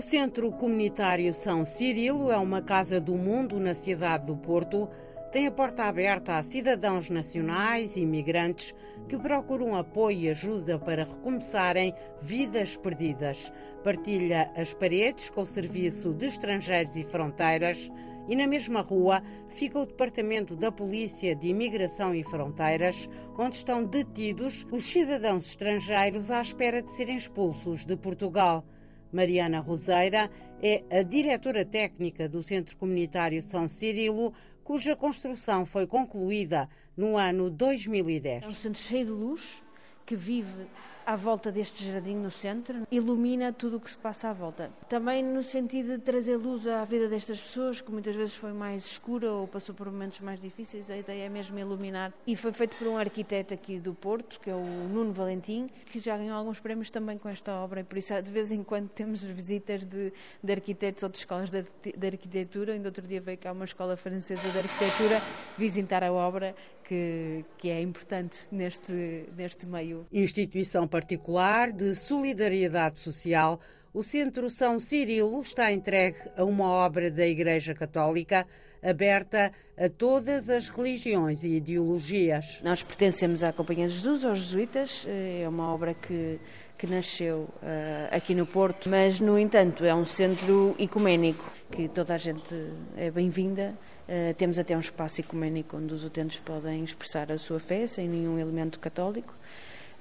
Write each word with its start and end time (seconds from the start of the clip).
O 0.00 0.02
Centro 0.02 0.50
Comunitário 0.50 1.34
São 1.34 1.62
Cirilo 1.62 2.30
é 2.30 2.38
uma 2.38 2.62
casa 2.62 2.98
do 2.98 3.16
mundo 3.16 3.60
na 3.60 3.74
cidade 3.74 4.28
do 4.28 4.34
Porto. 4.34 4.88
Tem 5.30 5.46
a 5.46 5.50
porta 5.50 5.84
aberta 5.84 6.38
a 6.38 6.42
cidadãos 6.42 7.10
nacionais 7.10 7.96
e 7.96 8.00
imigrantes 8.00 8.74
que 9.06 9.18
procuram 9.18 9.74
apoio 9.74 10.20
e 10.20 10.30
ajuda 10.30 10.78
para 10.78 11.04
recomeçarem 11.04 11.94
vidas 12.18 12.78
perdidas. 12.78 13.52
Partilha 13.84 14.50
as 14.56 14.72
paredes 14.72 15.28
com 15.28 15.42
o 15.42 15.46
Serviço 15.46 16.14
de 16.14 16.28
Estrangeiros 16.28 16.96
e 16.96 17.04
Fronteiras 17.04 17.92
e 18.26 18.34
na 18.34 18.46
mesma 18.46 18.80
rua 18.80 19.22
fica 19.50 19.80
o 19.80 19.84
Departamento 19.84 20.56
da 20.56 20.72
Polícia 20.72 21.36
de 21.36 21.48
Imigração 21.48 22.14
e 22.14 22.24
Fronteiras, 22.24 23.06
onde 23.38 23.56
estão 23.56 23.84
detidos 23.84 24.66
os 24.72 24.82
cidadãos 24.82 25.46
estrangeiros 25.46 26.30
à 26.30 26.40
espera 26.40 26.80
de 26.80 26.90
serem 26.90 27.18
expulsos 27.18 27.84
de 27.84 27.98
Portugal. 27.98 28.64
Mariana 29.12 29.60
Roseira 29.60 30.30
é 30.62 30.82
a 30.90 31.02
diretora 31.02 31.64
técnica 31.64 32.28
do 32.28 32.42
Centro 32.42 32.76
Comunitário 32.76 33.40
São 33.42 33.68
Cirilo, 33.68 34.32
cuja 34.62 34.94
construção 34.94 35.66
foi 35.66 35.86
concluída 35.86 36.68
no 36.96 37.16
ano 37.16 37.50
2010. 37.50 38.44
É 38.44 38.46
um 38.46 38.54
centro 38.54 38.80
cheio 38.80 39.06
de 39.06 39.12
luz 39.12 39.62
que 40.06 40.14
vive 40.14 40.66
à 41.10 41.16
volta 41.16 41.50
deste 41.50 41.84
jardim 41.84 42.14
no 42.14 42.30
centro, 42.30 42.86
ilumina 42.88 43.52
tudo 43.52 43.78
o 43.78 43.80
que 43.80 43.90
se 43.90 43.96
passa 43.96 44.28
à 44.28 44.32
volta. 44.32 44.70
Também 44.88 45.24
no 45.24 45.42
sentido 45.42 45.98
de 45.98 46.04
trazer 46.04 46.36
luz 46.36 46.68
à 46.68 46.84
vida 46.84 47.08
destas 47.08 47.40
pessoas, 47.40 47.80
que 47.80 47.90
muitas 47.90 48.14
vezes 48.14 48.36
foi 48.36 48.52
mais 48.52 48.86
escura 48.86 49.32
ou 49.32 49.48
passou 49.48 49.74
por 49.74 49.90
momentos 49.90 50.20
mais 50.20 50.40
difíceis, 50.40 50.88
a 50.88 50.96
ideia 50.96 51.24
é 51.24 51.28
mesmo 51.28 51.58
iluminar. 51.58 52.12
E 52.24 52.36
foi 52.36 52.52
feito 52.52 52.76
por 52.76 52.86
um 52.86 52.96
arquiteto 52.96 53.52
aqui 53.52 53.80
do 53.80 53.92
Porto, 53.92 54.38
que 54.38 54.48
é 54.48 54.54
o 54.54 54.62
Nuno 54.62 55.12
Valentim, 55.12 55.68
que 55.90 55.98
já 55.98 56.16
ganhou 56.16 56.36
alguns 56.36 56.60
prémios 56.60 56.90
também 56.90 57.18
com 57.18 57.28
esta 57.28 57.54
obra, 57.54 57.80
e 57.80 57.84
por 57.84 57.98
isso 57.98 58.14
de 58.22 58.30
vez 58.30 58.52
em 58.52 58.62
quando 58.62 58.88
temos 58.90 59.24
visitas 59.24 59.84
de, 59.84 60.12
de 60.40 60.52
arquitetos 60.52 61.02
ou 61.02 61.08
de 61.08 61.18
escolas 61.18 61.50
de, 61.50 61.64
de 61.96 62.06
arquitetura. 62.06 62.74
Ainda 62.74 62.88
outro 62.88 63.04
dia 63.04 63.20
veio 63.20 63.36
cá 63.36 63.50
uma 63.50 63.64
escola 63.64 63.96
francesa 63.96 64.48
de 64.48 64.58
arquitetura 64.58 65.20
visitar 65.58 66.04
a 66.04 66.12
obra 66.12 66.54
que, 66.90 67.44
que 67.56 67.70
é 67.70 67.80
importante 67.80 68.36
neste, 68.50 69.28
neste 69.36 69.64
meio. 69.64 70.04
Instituição 70.10 70.88
particular 70.88 71.70
de 71.70 71.94
solidariedade 71.94 72.98
social, 72.98 73.60
o 73.94 74.02
Centro 74.02 74.50
São 74.50 74.76
Cirilo 74.80 75.40
está 75.40 75.70
entregue 75.70 76.16
a 76.36 76.42
uma 76.42 76.64
obra 76.64 77.08
da 77.08 77.24
Igreja 77.24 77.74
Católica 77.74 78.44
aberta 78.82 79.52
a 79.78 79.88
todas 79.88 80.48
as 80.48 80.68
religiões 80.68 81.44
e 81.44 81.58
ideologias. 81.58 82.60
Nós 82.60 82.82
pertencemos 82.82 83.44
à 83.44 83.52
Companhia 83.52 83.86
de 83.86 83.94
Jesus, 83.94 84.24
aos 84.24 84.38
jesuítas, 84.38 85.06
é 85.06 85.48
uma 85.48 85.72
obra 85.72 85.94
que, 85.94 86.40
que 86.76 86.88
nasceu 86.88 87.48
uh, 87.62 88.16
aqui 88.16 88.34
no 88.34 88.46
Porto, 88.46 88.88
mas, 88.88 89.20
no 89.20 89.38
entanto, 89.38 89.84
é 89.84 89.94
um 89.94 90.04
centro 90.04 90.74
ecuménico, 90.76 91.52
que 91.70 91.88
toda 91.88 92.14
a 92.14 92.16
gente 92.16 92.52
é 92.96 93.12
bem-vinda 93.12 93.78
Uh, 94.10 94.34
temos 94.34 94.58
até 94.58 94.76
um 94.76 94.80
espaço 94.80 95.20
ecuménico 95.20 95.76
onde 95.76 95.94
os 95.94 96.04
utentes 96.04 96.40
podem 96.40 96.82
expressar 96.82 97.30
a 97.30 97.38
sua 97.38 97.60
fé 97.60 97.86
sem 97.86 98.08
nenhum 98.08 98.40
elemento 98.40 98.80
católico. 98.80 99.32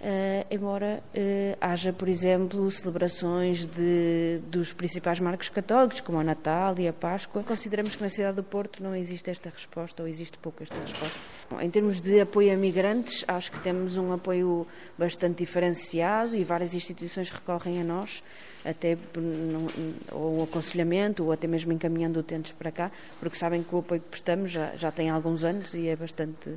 Uh, 0.01 0.47
embora 0.49 1.03
uh, 1.13 1.57
haja, 1.61 1.93
por 1.93 2.07
exemplo, 2.07 2.71
celebrações 2.71 3.67
de, 3.67 4.39
dos 4.47 4.73
principais 4.73 5.19
marcos 5.19 5.49
católicos, 5.49 6.01
como 6.01 6.17
o 6.17 6.23
Natal 6.23 6.73
e 6.79 6.87
a 6.87 6.93
Páscoa, 6.93 7.43
consideramos 7.43 7.95
que 7.95 8.01
na 8.01 8.09
cidade 8.09 8.37
do 8.37 8.43
Porto 8.43 8.81
não 8.81 8.95
existe 8.95 9.29
esta 9.29 9.51
resposta, 9.51 10.01
ou 10.01 10.09
existe 10.09 10.39
pouco 10.39 10.63
esta 10.63 10.79
resposta. 10.79 11.19
Em 11.59 11.69
termos 11.69 11.99
de 11.99 12.21
apoio 12.21 12.53
a 12.53 12.55
migrantes, 12.55 13.25
acho 13.27 13.51
que 13.51 13.59
temos 13.59 13.97
um 13.97 14.13
apoio 14.13 14.67
bastante 14.97 15.39
diferenciado 15.39 16.35
e 16.35 16.43
várias 16.43 16.75
instituições 16.75 17.31
recorrem 17.31 17.81
a 17.81 17.83
nós, 17.83 18.23
até 18.63 18.95
ou 20.11 20.43
aconselhamento, 20.43 21.25
ou 21.25 21.31
até 21.31 21.47
mesmo 21.47 21.73
encaminhando 21.73 22.19
utentes 22.19 22.51
para 22.51 22.71
cá, 22.71 22.91
porque 23.19 23.35
sabem 23.35 23.63
que 23.63 23.73
o 23.73 23.79
apoio 23.79 23.99
que 23.99 24.09
prestamos 24.09 24.51
já, 24.51 24.75
já 24.75 24.91
tem 24.91 25.09
alguns 25.09 25.43
anos 25.43 25.73
e 25.73 25.87
é 25.87 25.95
bastante 25.95 26.51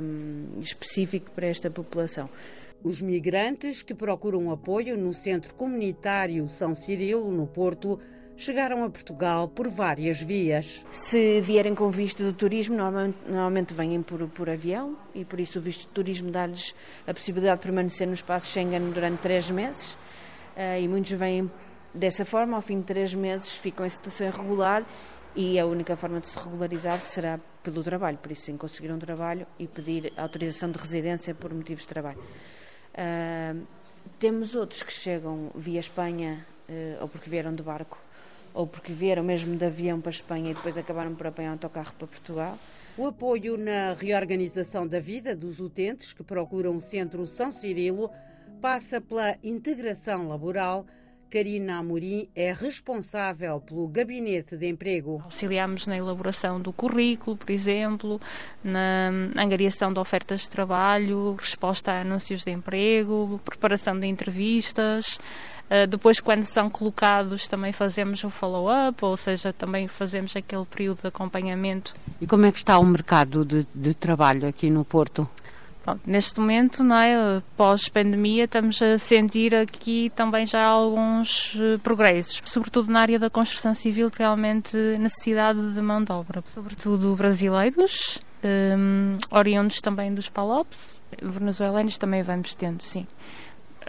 um, 0.00 0.60
específico 0.60 1.30
para 1.32 1.48
esta 1.48 1.68
população. 1.68 2.30
Os 2.84 3.02
migrantes 3.02 3.82
que 3.82 3.94
procuram 3.94 4.52
apoio 4.52 4.96
no 4.96 5.12
Centro 5.12 5.52
Comunitário 5.54 6.48
São 6.48 6.74
Cirilo, 6.76 7.32
no 7.32 7.48
Porto, 7.48 7.98
chegaram 8.38 8.84
a 8.84 8.88
Portugal 8.88 9.48
por 9.48 9.68
várias 9.68 10.22
vias. 10.22 10.86
Se 10.92 11.40
vierem 11.40 11.74
com 11.74 11.90
visto 11.90 12.22
de 12.22 12.32
turismo, 12.32 12.76
normalmente, 12.76 13.18
normalmente 13.26 13.74
vêm 13.74 14.00
por, 14.00 14.28
por 14.28 14.48
avião 14.48 14.96
e 15.12 15.24
por 15.24 15.40
isso 15.40 15.58
o 15.58 15.62
visto 15.62 15.88
de 15.88 15.88
turismo 15.88 16.30
dá-lhes 16.30 16.72
a 17.04 17.12
possibilidade 17.12 17.58
de 17.58 17.64
permanecer 17.64 18.06
no 18.06 18.14
espaço 18.14 18.46
Schengen 18.46 18.90
durante 18.92 19.20
três 19.20 19.50
meses 19.50 19.94
uh, 20.56 20.80
e 20.80 20.86
muitos 20.86 21.10
vêm 21.12 21.50
dessa 21.92 22.24
forma, 22.24 22.54
ao 22.54 22.62
fim 22.62 22.78
de 22.78 22.84
três 22.84 23.12
meses 23.12 23.50
ficam 23.56 23.84
em 23.84 23.88
situação 23.88 24.28
irregular 24.28 24.84
e 25.34 25.58
a 25.58 25.66
única 25.66 25.96
forma 25.96 26.20
de 26.20 26.28
se 26.28 26.38
regularizar 26.38 27.00
será 27.00 27.40
pelo 27.60 27.82
trabalho, 27.82 28.18
por 28.18 28.30
isso 28.30 28.42
sim, 28.42 28.56
conseguir 28.56 28.92
um 28.92 29.00
trabalho 29.00 29.48
e 29.58 29.66
pedir 29.66 30.12
autorização 30.16 30.70
de 30.70 30.78
residência 30.78 31.34
por 31.34 31.52
motivos 31.52 31.82
de 31.82 31.88
trabalho. 31.88 32.20
Uh, 32.94 33.66
temos 34.20 34.54
outros 34.54 34.84
que 34.84 34.92
chegam 34.92 35.50
via 35.56 35.80
Espanha 35.80 36.46
uh, 36.68 37.02
ou 37.02 37.08
porque 37.08 37.28
vieram 37.28 37.52
de 37.52 37.64
barco 37.64 37.98
ou 38.54 38.66
porque 38.66 38.92
vieram 38.92 39.22
mesmo 39.22 39.56
de 39.56 39.64
avião 39.64 40.00
para 40.00 40.10
a 40.10 40.12
Espanha 40.12 40.50
e 40.50 40.54
depois 40.54 40.76
acabaram 40.78 41.14
por 41.14 41.26
apanhar 41.26 41.50
um 41.50 41.52
autocarro 41.52 41.92
para 41.98 42.06
Portugal. 42.06 42.58
O 42.96 43.06
apoio 43.06 43.56
na 43.56 43.94
reorganização 43.94 44.86
da 44.86 44.98
vida 44.98 45.36
dos 45.36 45.60
utentes 45.60 46.12
que 46.12 46.24
procuram 46.24 46.76
o 46.76 46.80
Centro 46.80 47.26
São 47.26 47.52
Cirilo 47.52 48.10
passa 48.60 49.00
pela 49.00 49.36
integração 49.42 50.26
laboral 50.26 50.84
Karina 51.30 51.78
Amorim 51.78 52.26
é 52.34 52.52
responsável 52.52 53.60
pelo 53.60 53.86
Gabinete 53.86 54.56
de 54.56 54.66
Emprego. 54.66 55.20
Auxiliamos 55.24 55.86
na 55.86 55.96
elaboração 55.96 56.60
do 56.60 56.72
currículo, 56.72 57.36
por 57.36 57.50
exemplo, 57.50 58.20
na 58.64 59.10
angariação 59.36 59.92
de 59.92 60.00
ofertas 60.00 60.42
de 60.42 60.50
trabalho, 60.50 61.36
resposta 61.38 61.92
a 61.92 62.00
anúncios 62.00 62.44
de 62.44 62.50
emprego, 62.50 63.38
preparação 63.44 63.98
de 63.98 64.06
entrevistas. 64.06 65.20
Uh, 65.70 65.86
depois, 65.86 66.18
quando 66.18 66.44
são 66.44 66.70
colocados, 66.70 67.46
também 67.46 67.72
fazemos 67.72 68.24
o 68.24 68.30
follow-up, 68.30 69.04
ou 69.04 69.16
seja, 69.16 69.52
também 69.52 69.86
fazemos 69.86 70.34
aquele 70.34 70.64
período 70.64 71.02
de 71.02 71.08
acompanhamento. 71.08 71.94
E 72.20 72.26
como 72.26 72.46
é 72.46 72.52
que 72.52 72.58
está 72.58 72.78
o 72.78 72.84
mercado 72.84 73.44
de, 73.44 73.66
de 73.74 73.92
trabalho 73.92 74.48
aqui 74.48 74.70
no 74.70 74.84
Porto? 74.84 75.28
Neste 76.04 76.38
momento, 76.40 76.84
não 76.84 76.96
é, 76.96 77.42
pós-pandemia, 77.56 78.44
estamos 78.44 78.80
a 78.82 78.98
sentir 78.98 79.54
aqui 79.54 80.12
também 80.14 80.44
já 80.44 80.64
alguns 80.64 81.54
uh, 81.54 81.78
progressos, 81.82 82.42
sobretudo 82.44 82.90
na 82.90 83.00
área 83.00 83.18
da 83.18 83.30
construção 83.30 83.74
civil, 83.74 84.10
realmente 84.14 84.76
necessidade 84.98 85.72
de 85.72 85.80
mão 85.80 86.02
de 86.02 86.12
obra, 86.12 86.42
sobretudo 86.54 87.14
brasileiros, 87.16 88.18
um, 88.44 89.16
oriundos 89.30 89.80
também 89.80 90.12
dos 90.12 90.28
PALOPs, 90.28 90.98
venezuelanos 91.22 91.96
também 91.96 92.22
vamos 92.22 92.54
tendo, 92.54 92.82
sim 92.82 93.06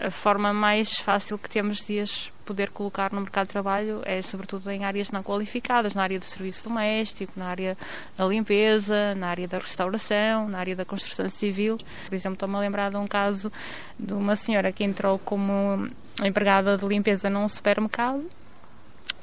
a 0.02 0.10
forma 0.10 0.52
mais 0.52 0.98
fácil 0.98 1.38
que 1.38 1.48
temos 1.48 1.84
de 1.86 2.00
as 2.00 2.30
poder 2.50 2.70
colocar 2.70 3.12
no 3.12 3.20
mercado 3.20 3.46
de 3.46 3.52
trabalho 3.52 4.02
é 4.04 4.20
sobretudo 4.22 4.68
em 4.72 4.84
áreas 4.84 5.12
não 5.12 5.22
qualificadas, 5.22 5.94
na 5.94 6.02
área 6.02 6.18
do 6.18 6.24
serviço 6.24 6.64
doméstico, 6.64 7.32
na 7.36 7.46
área 7.46 7.78
da 8.16 8.26
limpeza, 8.26 9.14
na 9.14 9.28
área 9.28 9.46
da 9.46 9.58
restauração, 9.58 10.48
na 10.48 10.58
área 10.58 10.74
da 10.74 10.84
construção 10.84 11.28
civil. 11.28 11.78
Por 12.08 12.14
exemplo, 12.14 12.34
estou-me 12.34 12.56
a 12.56 12.58
lembrar 12.58 12.90
de 12.90 12.96
um 12.96 13.06
caso 13.06 13.52
de 13.96 14.12
uma 14.12 14.34
senhora 14.34 14.72
que 14.72 14.82
entrou 14.82 15.16
como 15.20 15.88
empregada 16.24 16.76
de 16.76 16.84
limpeza 16.86 17.30
num 17.30 17.48
supermercado 17.48 18.24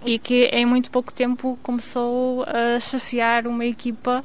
e 0.06 0.18
que 0.18 0.46
em 0.46 0.66
muito 0.66 0.90
pouco 0.90 1.12
tempo 1.12 1.60
começou 1.62 2.46
a 2.48 2.80
chefiar 2.80 3.46
uma 3.46 3.66
equipa 3.66 4.24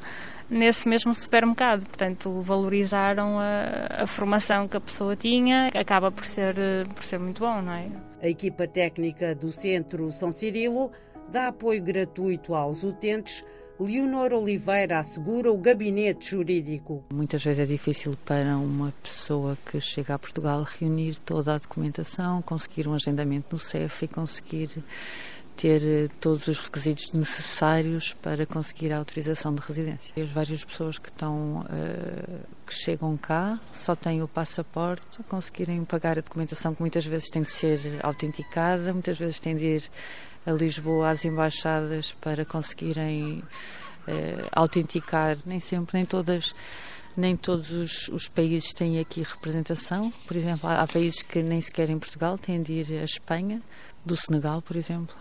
nesse 0.53 0.87
mesmo 0.87 1.13
supermercado. 1.13 1.85
Portanto, 1.85 2.41
valorizaram 2.41 3.39
a, 3.39 4.03
a, 4.03 4.07
formação 4.07 4.67
que 4.67 4.77
a 4.77 4.81
pessoa 4.81 5.15
tinha, 5.15 5.67
acaba 5.73 6.11
por 6.11 6.25
ser, 6.25 6.55
por 6.93 7.03
ser 7.03 7.19
muito 7.19 7.39
bom, 7.39 7.61
não 7.61 7.73
é? 7.73 7.87
A 8.21 8.29
equipa 8.29 8.67
técnica 8.67 9.35
do 9.35 9.51
Centro 9.51 10.11
São 10.11 10.31
Cirilo 10.31 10.91
dá 11.29 11.47
apoio 11.47 11.81
gratuito 11.81 12.53
aos 12.53 12.83
utentes. 12.83 13.43
Leonor 13.79 14.33
Oliveira 14.33 14.99
assegura 14.99 15.51
o 15.51 15.57
gabinete 15.57 16.29
jurídico. 16.29 17.03
Muitas 17.11 17.43
vezes 17.43 17.59
é 17.59 17.65
difícil 17.65 18.15
para 18.23 18.55
uma 18.55 18.93
pessoa 19.01 19.57
que 19.65 19.81
chega 19.81 20.13
a 20.13 20.19
Portugal 20.19 20.63
reunir 20.63 21.19
toda 21.19 21.55
a 21.55 21.57
documentação, 21.57 22.41
conseguir 22.43 22.87
um 22.87 22.93
agendamento 22.93 23.47
no 23.51 23.59
CEF 23.59 24.05
e 24.05 24.07
conseguir 24.07 24.69
ter 25.55 25.81
eh, 25.83 26.09
todos 26.19 26.47
os 26.47 26.59
requisitos 26.59 27.11
necessários 27.13 28.13
para 28.21 28.45
conseguir 28.45 28.91
a 28.91 28.97
autorização 28.97 29.53
de 29.53 29.61
residência. 29.61 30.13
As 30.21 30.29
várias 30.29 30.63
pessoas 30.63 30.97
que 30.97 31.09
estão 31.09 31.61
uh, 31.61 32.39
que 32.65 32.73
chegam 32.73 33.15
cá 33.17 33.59
só 33.71 33.95
têm 33.95 34.21
o 34.21 34.27
passaporte, 34.27 35.21
conseguirem 35.23 35.83
pagar 35.85 36.17
a 36.17 36.21
documentação 36.21 36.73
que 36.73 36.81
muitas 36.81 37.05
vezes 37.05 37.29
tem 37.29 37.43
de 37.43 37.51
ser 37.51 37.79
autenticada, 38.03 38.91
muitas 38.93 39.17
vezes 39.17 39.39
tem 39.39 39.55
de 39.55 39.65
ir 39.65 39.91
a 40.45 40.51
Lisboa 40.51 41.09
às 41.09 41.23
embaixadas 41.23 42.11
para 42.13 42.43
conseguirem 42.43 43.39
uh, 43.39 44.49
autenticar, 44.51 45.37
nem 45.45 45.59
sempre, 45.59 45.97
nem 45.97 46.05
todas 46.05 46.53
nem 47.15 47.37
todos 47.37 47.71
os, 47.71 48.07
os, 48.07 48.27
países 48.27 48.73
têm 48.73 48.99
aqui 48.99 49.21
representação. 49.21 50.09
Por 50.27 50.35
exemplo, 50.35 50.67
há, 50.67 50.81
há, 50.81 50.87
países 50.87 51.21
que 51.21 51.43
nem 51.43 51.61
sequer 51.61 51.91
em 51.91 51.99
Portugal 51.99 52.39
têm 52.39 52.61
de 52.61 52.73
ir 52.73 52.99
à 52.99 53.03
Espanha 53.03 53.61
do 54.03 54.15
Senegal, 54.15 54.63
por 54.63 54.75
exemplo. 54.75 55.15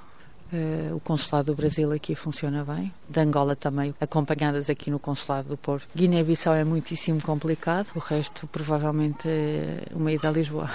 Uh, 0.53 0.95
o 0.95 1.01
Consulado 1.01 1.47
do 1.47 1.57
Brasil 1.57 1.91
aqui 1.93 2.15
funciona 2.15 2.63
bem, 2.63 2.93
de 3.09 3.21
Angola 3.21 3.57
também, 3.57 3.95
acompanhadas 3.99 4.69
aqui 4.69 4.91
no 4.91 4.99
Consulado 4.99 5.49
do 5.49 5.57
Porto. 5.57 5.89
Guiné-Bissau 5.97 6.55
é 6.55 6.63
muitíssimo 6.63 7.23
complicado, 7.23 7.91
o 7.95 7.99
resto 7.99 8.47
provavelmente 8.47 9.27
é 9.27 9.87
uma 9.95 10.13
ida 10.13 10.29
a 10.29 10.31
Lisboa. 10.31 10.71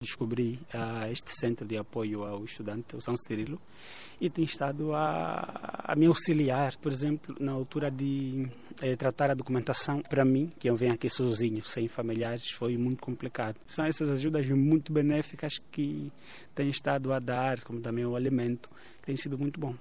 Descobri 0.00 0.58
uh, 0.72 1.10
este 1.10 1.30
centro 1.38 1.66
de 1.66 1.76
apoio 1.76 2.24
ao 2.24 2.42
estudante, 2.42 2.96
o 2.96 3.02
São 3.02 3.14
Cirilo, 3.18 3.60
e 4.18 4.30
tem 4.30 4.44
estado 4.44 4.94
a, 4.94 5.84
a 5.84 5.94
me 5.94 6.06
auxiliar, 6.06 6.76
por 6.78 6.90
exemplo, 6.90 7.36
na 7.38 7.52
altura 7.52 7.90
de 7.90 8.48
eh, 8.82 8.96
tratar 8.96 9.30
a 9.30 9.34
documentação. 9.34 10.02
Para 10.02 10.24
mim, 10.24 10.52
que 10.58 10.68
eu 10.68 10.76
venho 10.76 10.92
aqui 10.92 11.08
sozinho, 11.08 11.64
sem 11.64 11.88
familiares, 11.88 12.50
foi 12.50 12.76
muito 12.76 13.00
complicado. 13.00 13.56
São 13.66 13.84
essas 13.84 14.10
ajudas 14.10 14.48
muito 14.48 14.92
benéficas 14.92 15.58
que 15.70 16.12
têm 16.54 16.70
estado 16.70 17.12
a 17.12 17.18
dar, 17.18 17.62
como 17.62 17.80
também 17.80 18.04
o 18.04 18.14
alimento, 18.16 18.68
que 19.00 19.06
tem 19.06 19.16
sido 19.16 19.38
muito 19.38 19.58
bom. 19.58 19.74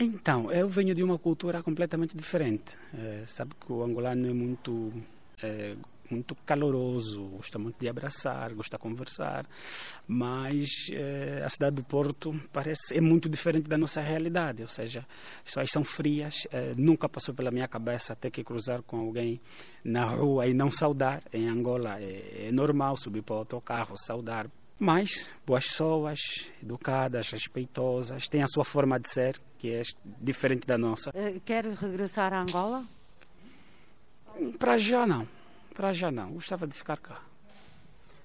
Então, 0.00 0.52
eu 0.52 0.68
venho 0.68 0.94
de 0.94 1.02
uma 1.02 1.18
cultura 1.18 1.62
completamente 1.62 2.16
diferente. 2.16 2.76
É, 2.94 3.24
sabe 3.26 3.52
que 3.54 3.72
o 3.72 3.82
angolano 3.82 4.28
é 4.28 4.32
muito 4.32 4.92
é, 5.42 5.74
muito 6.10 6.34
caloroso, 6.46 7.22
gosta 7.28 7.58
muito 7.58 7.78
de 7.78 7.88
abraçar, 7.88 8.54
gosta 8.54 8.76
de 8.76 8.82
conversar, 8.82 9.46
mas 10.06 10.68
eh, 10.92 11.42
a 11.44 11.48
cidade 11.48 11.76
do 11.76 11.84
Porto 11.84 12.38
parece 12.52 12.96
é 12.96 13.00
muito 13.00 13.28
diferente 13.28 13.68
da 13.68 13.78
nossa 13.78 14.00
realidade, 14.00 14.62
ou 14.62 14.68
seja, 14.68 15.06
as 15.38 15.44
pessoas 15.44 15.70
são 15.70 15.84
frias, 15.84 16.46
eh, 16.50 16.72
nunca 16.76 17.08
passou 17.08 17.34
pela 17.34 17.50
minha 17.50 17.68
cabeça 17.68 18.16
ter 18.16 18.30
que 18.30 18.44
cruzar 18.44 18.82
com 18.82 18.98
alguém 18.98 19.40
na 19.84 20.04
rua 20.04 20.46
e 20.46 20.54
não 20.54 20.70
saudar. 20.70 21.22
Em 21.32 21.48
Angola 21.48 22.00
é, 22.00 22.48
é 22.48 22.52
normal 22.52 22.96
subir 22.96 23.22
para 23.22 23.36
outro 23.36 23.60
carro, 23.60 23.94
saudar, 23.96 24.48
mas 24.78 25.32
boas 25.44 25.66
pessoas, 25.66 26.20
educadas, 26.62 27.30
respeitosas, 27.30 28.28
têm 28.28 28.42
a 28.42 28.46
sua 28.46 28.64
forma 28.64 28.98
de 28.98 29.12
ser, 29.12 29.40
que 29.58 29.72
é 29.72 29.82
diferente 30.20 30.66
da 30.66 30.78
nossa. 30.78 31.10
Eh, 31.14 31.40
quer 31.44 31.64
regressar 31.64 32.32
a 32.32 32.42
Angola? 32.42 32.84
Para 34.58 34.78
já 34.78 35.04
não. 35.04 35.26
Para 35.78 35.92
já 35.92 36.10
não, 36.10 36.32
gostava 36.32 36.66
de 36.66 36.74
ficar 36.74 36.96
cá. 36.96 37.20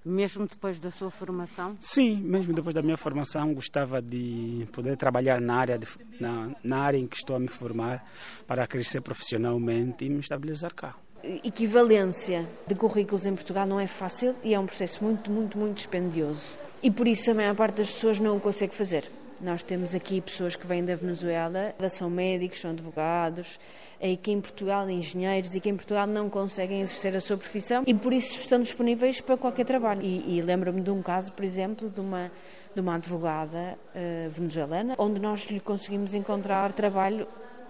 Mesmo 0.03 0.47
depois 0.47 0.79
da 0.79 0.89
sua 0.89 1.11
formação? 1.11 1.77
Sim, 1.79 2.15
mesmo 2.15 2.51
depois 2.51 2.73
da 2.73 2.81
minha 2.81 2.97
formação, 2.97 3.53
gostava 3.53 4.01
de 4.01 4.67
poder 4.71 4.97
trabalhar 4.97 5.39
na 5.39 5.57
área, 5.57 5.77
de, 5.77 5.87
na, 6.19 6.49
na 6.63 6.79
área 6.79 6.97
em 6.97 7.05
que 7.05 7.15
estou 7.15 7.35
a 7.35 7.39
me 7.39 7.47
formar 7.47 8.03
para 8.47 8.65
crescer 8.65 9.01
profissionalmente 9.01 10.03
e 10.03 10.09
me 10.09 10.19
estabilizar 10.19 10.73
cá. 10.73 10.95
Equivalência 11.23 12.49
de 12.65 12.73
currículos 12.73 13.27
em 13.27 13.35
Portugal 13.35 13.67
não 13.67 13.79
é 13.79 13.85
fácil 13.85 14.35
e 14.43 14.55
é 14.55 14.59
um 14.59 14.65
processo 14.65 15.03
muito, 15.03 15.29
muito, 15.29 15.55
muito 15.55 15.75
dispendioso. 15.75 16.57
E 16.81 16.89
por 16.89 17.07
isso 17.07 17.29
a 17.29 17.35
maior 17.35 17.55
parte 17.55 17.75
das 17.75 17.91
pessoas 17.91 18.19
não 18.19 18.35
o 18.35 18.39
consegue 18.39 18.75
fazer. 18.75 19.07
Nós 19.43 19.61
temos 19.61 19.93
aqui 19.93 20.21
pessoas 20.21 20.55
que 20.55 20.65
vêm 20.65 20.85
da 20.85 20.95
Venezuela, 20.95 21.75
são 21.89 22.09
médicos, 22.09 22.61
são 22.61 22.71
advogados, 22.71 23.59
e 23.99 24.15
que 24.15 24.31
em 24.31 24.39
Portugal, 24.39 24.89
engenheiros, 24.89 25.53
e 25.53 25.59
que 25.59 25.69
em 25.69 25.75
Portugal 25.75 26.07
não 26.07 26.29
conseguem 26.29 26.79
exercer 26.79 27.13
a 27.13 27.19
sua 27.19 27.35
profissão 27.35 27.83
e 27.85 27.93
por 27.93 28.13
isso 28.13 28.39
estão 28.39 28.57
disponíveis 28.61 29.19
para 29.19 29.35
qualquer 29.35 29.65
trabalho. 29.65 30.01
E, 30.01 30.37
e 30.37 30.41
lembro-me 30.41 30.79
de 30.79 30.89
um 30.89 31.01
caso, 31.01 31.33
por 31.33 31.43
exemplo, 31.43 31.89
de 31.89 31.99
uma, 31.99 32.31
de 32.73 32.79
uma 32.79 32.95
advogada 32.95 33.77
uh, 33.93 34.29
venezuelana, 34.29 34.95
onde 34.97 35.19
nós 35.19 35.45
lhe 35.47 35.59
conseguimos 35.59 36.13
encontrar 36.13 36.71
trabalho 36.71 37.27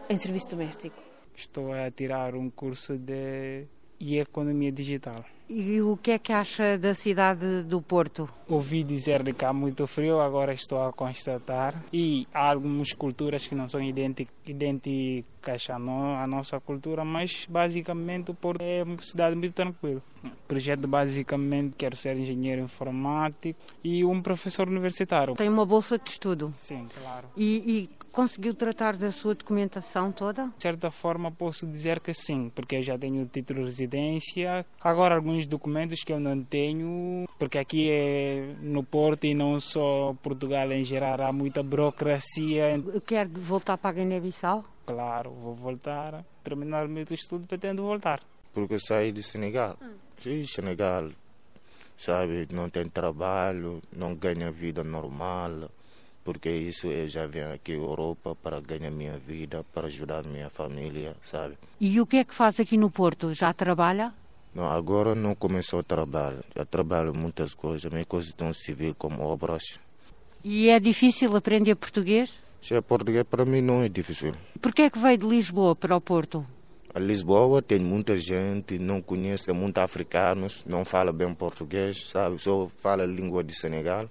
em 0.08 0.18
serviço 0.20 0.50
doméstico. 0.50 1.02
Estou 1.36 1.74
a 1.74 1.90
tirar 1.90 2.36
um 2.36 2.52
curso 2.52 3.00
de 3.00 3.66
economia 4.00 4.72
digital. 4.72 5.26
E 5.50 5.82
o 5.82 5.98
que 5.98 6.12
é 6.12 6.20
que 6.20 6.32
acha 6.32 6.78
da 6.78 6.94
cidade 6.94 7.64
do 7.64 7.82
Porto? 7.82 8.30
Ouvi 8.48 8.84
dizer 8.84 9.24
que 9.34 9.46
há 9.46 9.54
muito 9.54 9.86
frio, 9.88 10.20
agora 10.20 10.54
estou 10.54 10.82
a 10.82 10.94
constatar. 10.94 11.82
E 11.92 12.28
há 12.34 12.50
algumas 12.50 12.94
culturas 12.94 13.48
que 13.48 13.56
não 13.56 13.68
são 13.68 13.82
idênticas 13.82 15.70
à, 15.70 15.78
no, 15.78 16.16
à 16.16 16.26
nossa 16.28 16.60
cultura, 16.60 17.04
mas 17.04 17.46
basicamente 17.50 18.32
o 18.32 18.34
Porto 18.34 18.62
é 18.62 18.84
uma 18.84 18.98
cidade 19.02 19.36
muito 19.36 19.54
tranquila. 19.54 20.02
O 20.24 20.48
projeto 20.48 20.88
basicamente 20.88 21.76
quero 21.78 21.96
ser 21.96 22.18
engenheiro 22.18 22.62
informático 22.62 23.60
e 23.84 24.06
um 24.06 24.22
professor 24.22 24.68
universitário. 24.70 25.36
Tem 25.36 25.50
uma 25.50 25.66
bolsa 25.66 25.98
de 25.98 26.10
estudo? 26.10 26.54
Sim, 26.58 26.88
claro. 27.02 27.28
E, 27.36 27.90
e 27.90 27.90
conseguiu 28.14 28.54
tratar 28.54 28.96
da 28.96 29.12
sua 29.12 29.34
documentação 29.34 30.12
toda? 30.12 30.46
De 30.56 30.62
certa 30.62 30.92
forma 30.92 31.32
posso 31.32 31.66
dizer 31.66 32.00
que 32.00 32.14
sim, 32.14 32.52
porque 32.54 32.78
eu 32.78 32.82
já 32.84 32.98
tenho 32.98 33.26
título 33.26 33.62
de 33.62 33.66
residência. 33.66 34.66
Agora 34.80 35.16
alguns 35.16 35.33
documentos 35.46 36.04
que 36.04 36.14
eu 36.14 36.20
não 36.20 36.44
tenho, 36.44 37.28
porque 37.40 37.58
aqui 37.58 37.90
é 37.90 38.56
no 38.62 38.84
Porto 38.84 39.26
e 39.26 39.34
não 39.34 39.60
só 39.60 40.16
Portugal 40.22 40.72
em 40.72 40.84
geral 40.84 41.22
há 41.22 41.32
muita 41.32 41.64
burocracia. 41.64 42.82
Quer 43.06 43.28
voltar 43.28 43.78
para 43.78 43.90
a 43.90 43.94
Guiné-Bissau? 43.94 44.64
Claro, 44.86 45.32
vou 45.32 45.56
voltar, 45.56 46.24
terminar 46.44 46.88
meus 46.88 47.12
estudos, 47.12 47.48
pretendo 47.48 47.84
voltar. 47.84 48.22
Porque 48.54 48.78
saí 48.78 49.12
de 49.12 49.24
Senegal. 49.24 49.78
Hum. 49.82 49.94
Sim, 50.20 50.44
Senegal, 50.44 51.10
sabe, 51.98 52.48
não 52.52 52.70
tem 52.70 52.88
trabalho, 52.88 53.82
não 53.92 54.16
ganha 54.16 54.52
vida 54.52 54.84
normal 54.84 55.70
porque 56.24 56.50
isso 56.50 56.88
eu 56.88 57.08
já 57.08 57.28
venho 57.28 57.54
aqui 57.54 57.74
Europa 57.74 58.36
para 58.36 58.60
ganhar 58.62 58.92
minha 58.92 59.18
vida, 59.18 59.66
para 59.74 59.88
ajudar 59.88 60.24
minha 60.24 60.50
família, 60.50 61.16
sabe? 61.26 61.58
E 61.80 62.00
o 62.00 62.08
que 62.08 62.18
é 62.18 62.24
que 62.24 62.34
faz 62.34 62.60
aqui 62.60 62.78
no 62.78 62.90
Porto? 62.90 63.34
Já 63.34 63.52
trabalha? 63.54 64.14
Não, 64.54 64.66
agora 64.66 65.16
não 65.16 65.34
começou 65.34 65.80
a 65.80 65.84
trabalhar. 65.84 66.44
Já 66.56 66.66
trabalho 66.66 67.14
muitas 67.14 67.54
coisas, 67.54 67.92
minha 67.92 68.06
coisa 68.06 68.32
tão 68.36 68.54
civil 68.54 68.94
como 68.96 69.24
obras. 69.24 69.80
E 70.44 70.70
é 70.70 70.80
difícil 70.80 71.36
aprender 71.36 71.76
português? 71.76 72.38
Se 72.62 72.76
é 72.76 72.82
português, 72.82 73.24
para 73.24 73.46
mim 73.46 73.62
não 73.62 73.82
é 73.82 73.90
difícil. 73.90 74.36
Por 74.62 74.74
que 74.74 74.84
é 74.84 74.90
que 74.90 75.00
veio 75.00 75.18
de 75.18 75.26
Lisboa 75.26 75.76
para 75.76 75.96
o 75.96 76.02
Porto? 76.02 76.46
A 76.94 77.00
Lisboa 77.00 77.62
tem 77.62 77.80
muita 77.80 78.16
gente, 78.16 78.78
não 78.78 79.02
conhece, 79.02 79.52
muitos 79.52 79.82
africanos, 79.82 80.64
não 80.66 80.86
fala 80.86 81.12
bem 81.12 81.34
português, 81.34 82.10
sabe? 82.10 82.38
Só 82.38 82.68
fala 82.68 83.04
a 83.04 83.08
língua 83.08 83.44
de 83.44 83.58
Senegal 83.58 84.08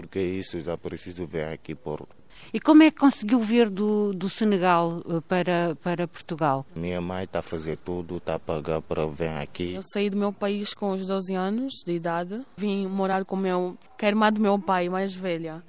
porque 0.00 0.18
isso 0.18 0.58
já 0.60 0.78
preciso 0.78 1.26
vir 1.26 1.44
aqui 1.44 1.74
por. 1.74 2.08
E 2.52 2.58
como 2.58 2.82
é 2.82 2.90
que 2.90 2.98
conseguiu 2.98 3.40
vir 3.40 3.70
do, 3.70 4.12
do 4.12 4.28
Senegal 4.28 5.02
eh, 5.08 5.20
para, 5.26 5.76
para 5.82 6.08
Portugal? 6.08 6.66
Minha 6.74 7.00
mãe 7.00 7.24
está 7.24 7.38
a 7.38 7.42
fazer 7.42 7.76
tudo, 7.76 8.16
está 8.16 8.34
a 8.34 8.38
pagar 8.38 8.82
para 8.82 9.06
vir 9.06 9.28
aqui. 9.28 9.74
Eu 9.74 9.82
saí 9.82 10.10
do 10.10 10.16
meu 10.16 10.32
país 10.32 10.74
com 10.74 10.90
os 10.90 11.06
12 11.06 11.34
anos 11.34 11.72
de 11.86 11.92
idade, 11.92 12.40
vim 12.56 12.86
morar 12.86 13.24
com 13.24 13.36
meu, 13.36 13.78
com 13.98 14.06
a 14.06 14.08
irmã 14.08 14.32
do 14.32 14.40
meu 14.40 14.58
pai, 14.58 14.88
mais 14.88 15.14
velha. 15.14 15.62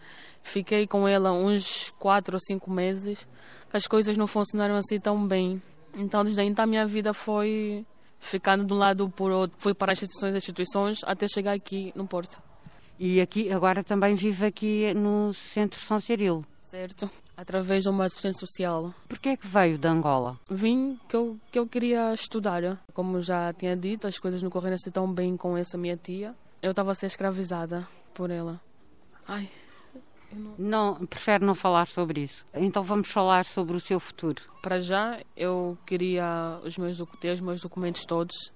Fiquei 0.43 0.87
com 0.87 1.07
ela 1.07 1.31
uns 1.31 1.91
4 1.99 2.35
ou 2.35 2.39
5 2.39 2.71
meses, 2.71 3.27
as 3.71 3.85
coisas 3.85 4.17
não 4.17 4.27
funcionaram 4.27 4.75
assim 4.75 4.99
tão 4.99 5.25
bem. 5.27 5.61
Então, 5.95 6.23
desde 6.23 6.41
então, 6.41 6.63
a 6.63 6.67
minha 6.67 6.85
vida 6.87 7.13
foi 7.13 7.85
ficando 8.19 8.63
de 8.63 8.73
um 8.73 8.77
lado 8.77 9.09
por 9.09 9.31
outro. 9.31 9.57
Fui 9.59 9.73
para 9.73 9.91
as 9.91 9.97
instituições, 9.97 10.35
instituições, 10.35 10.99
até 11.03 11.27
chegar 11.27 11.53
aqui 11.53 11.91
no 11.95 12.07
Porto. 12.07 12.37
E 12.99 13.19
aqui, 13.19 13.51
agora 13.51 13.83
também 13.83 14.15
vive 14.15 14.45
aqui 14.45 14.93
no 14.93 15.33
Centro 15.33 15.79
São 15.79 15.99
Cirilo. 15.99 16.45
Certo, 16.71 17.11
através 17.35 17.83
de 17.83 17.89
uma 17.89 18.05
assistência 18.05 18.39
social. 18.39 18.93
Por 19.09 19.19
que 19.19 19.27
é 19.27 19.35
que 19.35 19.45
veio 19.45 19.77
de 19.77 19.85
Angola? 19.89 20.39
Vim 20.49 20.97
que 21.09 21.13
eu, 21.17 21.37
que 21.51 21.59
eu 21.59 21.67
queria 21.67 22.13
estudar. 22.13 22.81
Como 22.93 23.21
já 23.21 23.51
tinha 23.51 23.75
dito, 23.75 24.07
as 24.07 24.17
coisas 24.17 24.41
não 24.41 24.49
correram 24.49 24.75
assim 24.75 24.89
tão 24.89 25.11
bem 25.11 25.35
com 25.35 25.57
essa 25.57 25.77
minha 25.77 25.97
tia. 25.97 26.33
Eu 26.61 26.71
estava 26.71 26.91
a 26.91 26.95
ser 26.95 27.07
escravizada 27.07 27.85
por 28.13 28.31
ela. 28.31 28.57
Ai, 29.27 29.49
não... 30.31 30.95
não... 30.95 31.05
prefere 31.05 31.43
não 31.43 31.53
falar 31.53 31.87
sobre 31.87 32.21
isso. 32.21 32.45
Então 32.53 32.83
vamos 32.83 33.09
falar 33.09 33.43
sobre 33.43 33.75
o 33.75 33.81
seu 33.81 33.99
futuro. 33.99 34.41
Para 34.61 34.79
já, 34.79 35.19
eu 35.35 35.77
queria 35.85 36.57
os 36.63 36.77
meus, 36.77 37.03
ter 37.19 37.33
os 37.33 37.41
meus 37.41 37.59
documentos 37.59 38.05
todos. 38.05 38.49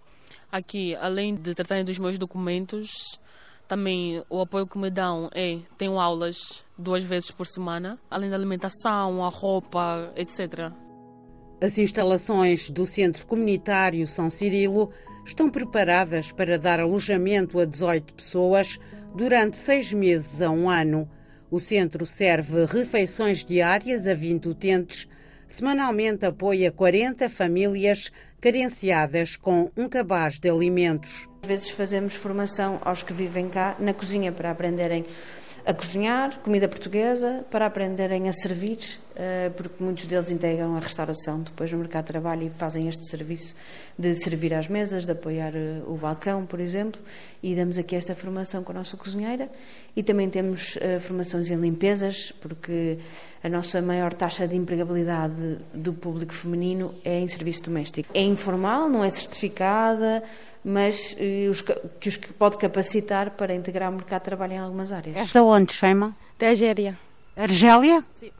Aqui, 0.50 0.96
além 0.96 1.36
de 1.36 1.54
tratarem 1.54 1.84
dos 1.84 2.00
meus 2.00 2.18
documentos, 2.18 3.20
também 3.68 4.24
o 4.30 4.42
apoio 4.42 4.68
que 4.68 4.78
me 4.78 4.90
dão 4.90 5.30
é 5.34 5.60
tenho 5.78 6.00
aulas 6.00 6.66
duas 6.78 7.04
vezes 7.04 7.32
por 7.32 7.48
semana, 7.48 8.00
além 8.10 8.30
da 8.30 8.36
alimentação, 8.36 9.24
a 9.24 9.30
roupa, 9.30 10.12
etc. 10.16 10.72
As 11.62 11.78
instalações 11.78 12.70
do 12.70 12.86
Centro 12.86 13.26
Comunitário 13.26 14.06
São 14.08 14.30
Cirilo 14.30 14.92
estão 15.26 15.50
preparadas 15.50 16.32
para 16.32 16.60
dar 16.60 16.80
alojamento 16.80 17.60
a 17.60 17.66
18 17.66 18.14
pessoas 18.14 18.80
durante 19.16 19.58
seis 19.58 19.92
meses 19.94 20.42
a 20.42 20.50
um 20.50 20.70
ano. 20.70 21.10
O 21.50 21.60
centro 21.60 22.06
serve 22.06 22.66
refeições 22.66 23.44
diárias 23.44 24.08
a 24.08 24.14
20 24.14 24.50
utentes. 24.50 25.08
Semanalmente 25.48 26.26
apoia 26.26 26.72
40 26.72 27.30
famílias 27.30 28.12
carenciadas 28.42 29.36
com 29.36 29.72
um 29.76 29.88
cabaz 29.88 30.38
de 30.38 30.50
alimentos. 30.50 31.28
Às 31.46 31.48
vezes 31.48 31.70
fazemos 31.70 32.16
formação 32.16 32.80
aos 32.84 33.04
que 33.04 33.14
vivem 33.14 33.48
cá 33.50 33.76
na 33.78 33.94
cozinha 33.94 34.32
para 34.32 34.50
aprenderem 34.50 35.06
a 35.64 35.76
cozinhar 35.76 36.40
comida 36.40 36.68
portuguesa, 36.68 37.46
para 37.52 37.68
aprenderem 37.68 38.28
a 38.28 38.34
servir 38.34 38.80
porque 39.56 39.84
muitos 39.84 40.06
deles 40.08 40.30
integram 40.30 40.76
a 40.76 40.80
restauração 40.80 41.42
depois 41.42 41.72
no 41.72 41.78
mercado 41.78 42.06
de 42.06 42.12
trabalho 42.12 42.44
e 42.44 42.50
fazem 42.50 42.88
este 42.88 43.08
serviço 43.10 43.56
de 43.98 44.14
servir 44.16 44.54
às 44.54 44.68
mesas, 44.68 45.06
de 45.06 45.12
apoiar 45.12 45.56
eh, 45.56 45.82
o 45.88 45.96
balcão, 45.96 46.46
por 46.46 46.60
exemplo, 46.60 47.00
e 47.42 47.56
damos 47.56 47.78
aqui 47.78 47.96
esta 47.96 48.14
formação 48.14 48.62
com 48.64 48.74
a 48.74 48.76
nossa 48.76 48.98
cozinheira 48.98 49.50
e 49.96 50.04
também 50.04 50.30
temos 50.30 50.76
uh, 50.76 51.00
formações 51.00 51.50
em 51.50 51.56
limpezas, 51.56 52.34
porque 52.42 52.98
a 53.42 53.48
nossa 53.48 53.82
maior 53.82 54.14
taxa 54.14 54.46
de 54.46 54.56
empregabilidade 54.58 55.60
do 55.74 55.94
público 55.94 56.34
feminino 56.34 56.94
é 57.06 57.20
em 57.20 57.28
serviço 57.30 57.64
doméstico. 57.64 58.10
É 58.14 58.22
informal, 58.22 58.90
não 58.90 59.02
é 59.02 59.10
certificada, 59.10 60.22
mas 60.64 61.16
os, 61.50 61.62
que 61.62 62.10
os 62.10 62.18
pode 62.18 62.58
capacitar 62.58 63.32
para 63.32 63.56
integrar 63.56 63.90
o 63.90 63.96
mercado 63.96 64.22
de 64.22 64.26
trabalho 64.26 64.54
em 64.54 64.58
algumas 64.58 64.92
áreas. 64.92 65.16
Esta 65.16 65.42
onde, 65.42 65.72
Sheima? 65.72 66.14
Da 66.38 66.48
Argélia. 66.50 66.98
Argélia? 67.38 68.04
Sim. 68.20 68.32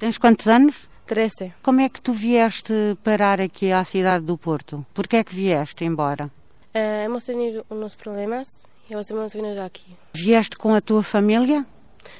Tens 0.00 0.16
quantos 0.16 0.48
anos? 0.48 0.88
13. 1.06 1.52
Como 1.62 1.82
é 1.82 1.88
que 1.90 2.00
tu 2.00 2.14
vieste 2.14 2.72
parar 3.04 3.38
aqui 3.38 3.70
à 3.70 3.84
cidade 3.84 4.24
do 4.24 4.38
Porto? 4.38 4.86
Por 4.94 5.06
que 5.06 5.16
é 5.16 5.22
que 5.22 5.34
vieste 5.34 5.84
embora? 5.84 6.30
Uh, 6.74 7.04
hemos 7.04 7.24
tenido 7.24 7.66
uns 7.70 7.94
problemas 7.94 8.46
e 8.88 8.94
nós 8.94 9.10
hemos 9.10 9.34
vindo 9.34 9.60
aqui. 9.60 9.94
Vieste 10.14 10.56
com 10.56 10.74
a 10.74 10.80
tua 10.80 11.02
família? 11.02 11.66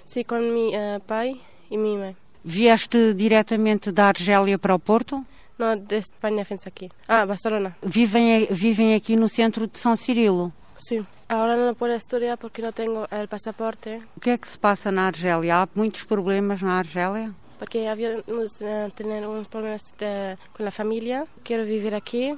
Sim, 0.04 0.24
com 0.24 0.38
meu 0.38 0.68
uh, 0.68 1.00
pai 1.06 1.40
e 1.70 1.78
minha 1.78 1.98
mãe. 1.98 2.16
Vieste 2.44 3.14
diretamente 3.14 3.90
da 3.90 4.08
Argélia 4.08 4.58
para 4.58 4.74
o 4.74 4.78
Porto? 4.78 5.24
Não, 5.58 5.74
de 5.74 5.96
Espanha 5.96 6.44
vens 6.44 6.66
aqui. 6.66 6.90
Ah, 7.08 7.24
Barcelona. 7.24 7.74
Vivem, 7.82 8.46
vivem 8.50 8.94
aqui 8.94 9.16
no 9.16 9.26
centro 9.26 9.66
de 9.66 9.78
São 9.78 9.96
Cirilo? 9.96 10.52
Sim. 10.76 11.06
Agora 11.26 11.56
não 11.56 11.74
posso 11.74 11.94
estudar 11.94 12.36
porque 12.36 12.60
não 12.60 12.72
tenho 12.72 13.04
o 13.04 13.28
passaporte. 13.28 14.02
O 14.14 14.20
que 14.20 14.28
é 14.28 14.36
que 14.36 14.48
se 14.48 14.58
passa 14.58 14.92
na 14.92 15.06
Argélia? 15.06 15.62
Há 15.62 15.68
muitos 15.74 16.04
problemas 16.04 16.60
na 16.60 16.74
Argélia? 16.74 17.34
Porque 17.60 17.86
habíamos 17.86 18.52
uh, 18.62 18.90
tener 18.96 19.28
unos 19.28 19.46
problemas 19.46 19.82
de, 19.98 20.34
con 20.50 20.64
la 20.64 20.70
familia. 20.70 21.26
Quiero 21.44 21.62
vivir 21.66 21.94
aquí, 21.94 22.34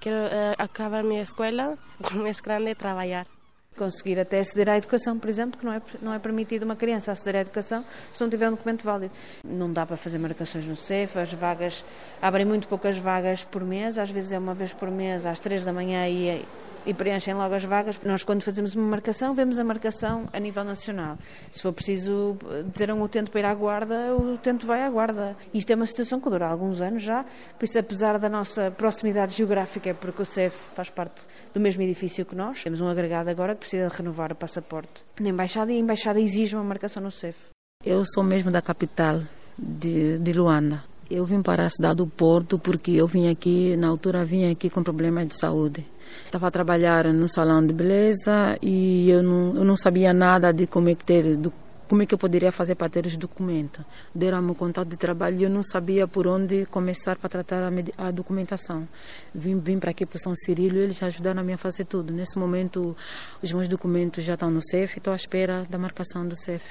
quiero 0.00 0.26
uh, 0.26 0.54
acabar 0.58 1.04
mi 1.04 1.20
escuela, 1.20 1.78
cuando 2.02 2.26
es 2.32 2.42
grande, 2.42 2.74
trabalhar. 2.74 3.28
Conseguir 3.76 4.18
até 4.18 4.40
aceder 4.40 4.68
à 4.68 4.76
educação, 4.76 5.16
por 5.16 5.30
exemplo, 5.30 5.60
que 5.60 5.64
não 5.64 5.72
é, 5.72 5.82
não 6.02 6.12
é 6.12 6.18
permitido 6.18 6.64
uma 6.64 6.74
criança 6.74 7.12
aceder 7.12 7.36
à 7.36 7.40
educação 7.42 7.84
se 8.12 8.20
não 8.20 8.28
tiver 8.28 8.48
um 8.48 8.52
documento 8.52 8.82
válido. 8.82 9.14
Não 9.44 9.72
dá 9.72 9.86
para 9.86 9.96
fazer 9.96 10.18
marcações 10.18 10.66
no 10.66 10.74
CEF, 10.74 11.18
as 11.20 11.32
vagas, 11.32 11.84
abrem 12.20 12.44
muito 12.44 12.66
poucas 12.66 12.98
vagas 12.98 13.44
por 13.44 13.62
mês, 13.62 13.96
às 13.96 14.10
vezes 14.10 14.32
é 14.32 14.38
uma 14.38 14.54
vez 14.54 14.72
por 14.72 14.90
mês, 14.90 15.24
às 15.24 15.38
três 15.38 15.64
da 15.64 15.72
manhã 15.72 16.08
e 16.08 16.44
e 16.86 16.94
preenchem 16.94 17.34
logo 17.34 17.54
as 17.54 17.64
vagas. 17.64 17.98
Nós, 18.04 18.22
quando 18.22 18.42
fazemos 18.42 18.74
uma 18.74 18.86
marcação, 18.86 19.34
vemos 19.34 19.58
a 19.58 19.64
marcação 19.64 20.28
a 20.32 20.38
nível 20.38 20.64
nacional. 20.64 21.18
Se 21.50 21.62
for 21.62 21.72
preciso 21.72 22.36
dizer 22.72 22.90
a 22.90 22.94
um 22.94 23.02
utente 23.02 23.30
para 23.30 23.40
ir 23.40 23.46
à 23.46 23.54
guarda, 23.54 24.14
o 24.14 24.34
utente 24.34 24.66
vai 24.66 24.82
à 24.82 24.90
guarda. 24.90 25.36
Isto 25.52 25.70
é 25.70 25.74
uma 25.74 25.86
situação 25.86 26.20
que 26.20 26.30
dura 26.30 26.48
alguns 26.48 26.80
anos 26.80 27.02
já, 27.02 27.24
por 27.58 27.64
isso, 27.64 27.78
apesar 27.78 28.18
da 28.18 28.28
nossa 28.28 28.70
proximidade 28.70 29.36
geográfica, 29.36 29.94
porque 29.94 30.22
o 30.22 30.24
CEF 30.24 30.56
faz 30.74 30.90
parte 30.90 31.22
do 31.52 31.60
mesmo 31.60 31.82
edifício 31.82 32.24
que 32.24 32.34
nós, 32.34 32.62
temos 32.62 32.80
um 32.80 32.88
agregado 32.88 33.30
agora 33.30 33.54
que 33.54 33.60
precisa 33.60 33.88
renovar 33.88 34.32
o 34.32 34.34
passaporte 34.34 35.04
na 35.20 35.28
Embaixada 35.28 35.72
e 35.72 35.76
a 35.76 35.78
Embaixada 35.78 36.20
exige 36.20 36.54
uma 36.56 36.64
marcação 36.64 37.02
no 37.02 37.10
CEF. 37.10 37.38
Eu 37.84 38.02
sou 38.04 38.22
mesmo 38.22 38.50
da 38.50 38.62
capital 38.62 39.20
de, 39.58 40.18
de 40.18 40.32
Luanda. 40.32 40.82
Eu 41.10 41.24
vim 41.24 41.42
para 41.42 41.66
a 41.66 41.70
cidade 41.70 41.96
do 41.96 42.06
Porto 42.06 42.58
porque 42.58 42.92
eu 42.92 43.06
vim 43.06 43.28
aqui, 43.28 43.76
na 43.76 43.88
altura 43.88 44.24
vim 44.24 44.50
aqui 44.50 44.70
com 44.70 44.82
problemas 44.82 45.26
de 45.28 45.38
saúde. 45.38 45.84
Estava 46.24 46.48
a 46.48 46.50
trabalhar 46.50 47.04
no 47.12 47.28
salão 47.28 47.64
de 47.64 47.72
beleza 47.72 48.58
e 48.60 49.10
eu 49.10 49.22
não, 49.22 49.56
eu 49.56 49.64
não 49.64 49.76
sabia 49.76 50.12
nada 50.12 50.52
de 50.52 50.66
como 50.66 50.88
é 50.88 50.94
que 50.94 51.04
ter, 51.04 51.36
do, 51.36 51.52
como 51.88 52.02
é 52.02 52.06
que 52.06 52.14
eu 52.14 52.18
poderia 52.18 52.50
fazer 52.50 52.74
para 52.74 52.88
ter 52.88 53.06
os 53.06 53.16
documentos. 53.16 53.84
Deram-me 54.14 54.50
o 54.50 54.54
contato 54.54 54.88
de 54.88 54.96
trabalho 54.96 55.38
e 55.38 55.44
eu 55.44 55.50
não 55.50 55.62
sabia 55.62 56.08
por 56.08 56.26
onde 56.26 56.66
começar 56.66 57.16
para 57.16 57.28
tratar 57.28 57.62
a, 57.62 58.08
a 58.08 58.10
documentação. 58.10 58.88
Vim, 59.34 59.58
vim 59.58 59.78
para 59.78 59.90
aqui 59.90 60.04
para 60.06 60.18
São 60.18 60.34
Cirilo 60.34 60.76
e 60.76 60.80
eles 60.80 61.02
ajudaram 61.02 61.40
a 61.40 61.44
mim 61.44 61.52
a 61.52 61.58
fazer 61.58 61.84
tudo. 61.84 62.12
Nesse 62.12 62.38
momento, 62.38 62.96
os 63.42 63.52
meus 63.52 63.68
documentos 63.68 64.24
já 64.24 64.34
estão 64.34 64.50
no 64.50 64.62
CEF 64.62 64.96
e 64.96 64.98
estou 64.98 65.12
à 65.12 65.16
espera 65.16 65.64
da 65.68 65.78
marcação 65.78 66.26
do 66.26 66.36
CEF. 66.36 66.64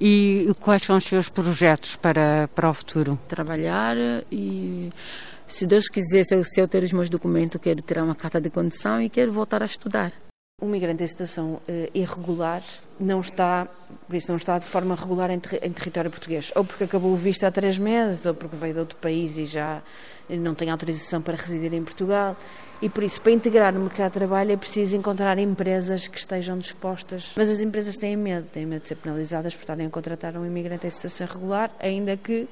E 0.00 0.50
quais 0.60 0.82
são 0.82 0.96
os 0.96 1.04
seus 1.04 1.28
projetos 1.28 1.96
para, 1.96 2.48
para 2.54 2.70
o 2.70 2.74
futuro? 2.74 3.18
Trabalhar 3.26 3.96
e 4.30 4.92
se 5.46 5.66
Deus 5.66 5.88
quiser, 5.88 6.24
se 6.24 6.34
eu, 6.34 6.44
se 6.44 6.60
eu 6.60 6.68
ter 6.68 6.84
os 6.84 6.92
meus 6.92 7.08
documentos, 7.08 7.60
quero 7.60 7.80
tirar 7.80 8.04
uma 8.04 8.14
carta 8.14 8.40
de 8.40 8.50
condição 8.50 9.00
e 9.00 9.08
quero 9.08 9.32
voltar 9.32 9.62
a 9.62 9.66
estudar. 9.66 10.12
O 10.60 10.66
migrante 10.66 11.04
em 11.04 11.06
situação 11.06 11.60
uh, 11.68 11.90
irregular 11.94 12.64
não 12.98 13.20
está, 13.20 13.68
por 14.08 14.16
isso 14.16 14.28
não 14.28 14.36
está 14.36 14.58
de 14.58 14.64
forma 14.64 14.96
regular 14.96 15.30
em, 15.30 15.38
ter, 15.38 15.64
em, 15.64 15.70
território 15.70 16.10
português, 16.10 16.50
ou 16.56 16.64
porque 16.64 16.82
acabou 16.82 17.12
o 17.12 17.16
visto 17.16 17.44
há 17.44 17.50
três 17.52 17.78
meses, 17.78 18.26
ou 18.26 18.34
porque 18.34 18.56
veio 18.56 18.74
de 18.74 18.80
outro 18.80 18.96
país 18.96 19.38
e 19.38 19.44
já 19.44 19.80
não 20.28 20.56
tem 20.56 20.68
autorização 20.68 21.22
para 21.22 21.36
residir 21.36 21.72
em 21.72 21.84
Portugal. 21.84 22.36
E 22.82 22.88
por 22.88 23.04
isso, 23.04 23.20
para 23.20 23.30
integrar 23.30 23.72
no 23.72 23.78
mercado 23.78 24.08
de 24.08 24.18
trabalho, 24.18 24.50
é 24.50 24.56
preciso 24.56 24.96
encontrar 24.96 25.38
empresas 25.38 26.08
que 26.08 26.18
estejam 26.18 26.58
dispostas. 26.58 27.34
Mas 27.36 27.48
as 27.48 27.60
empresas 27.60 27.96
têm 27.96 28.16
medo, 28.16 28.48
têm 28.48 28.66
medo 28.66 28.82
de 28.82 28.88
ser 28.88 28.96
penalizadas 28.96 29.54
por 29.54 29.60
estarem 29.60 29.86
a 29.86 29.90
contratar 29.90 30.36
um 30.36 30.44
imigrante 30.44 30.88
em 30.88 30.90
situação 30.90 31.24
irregular, 31.24 31.70
ainda 31.78 32.16
que 32.16 32.48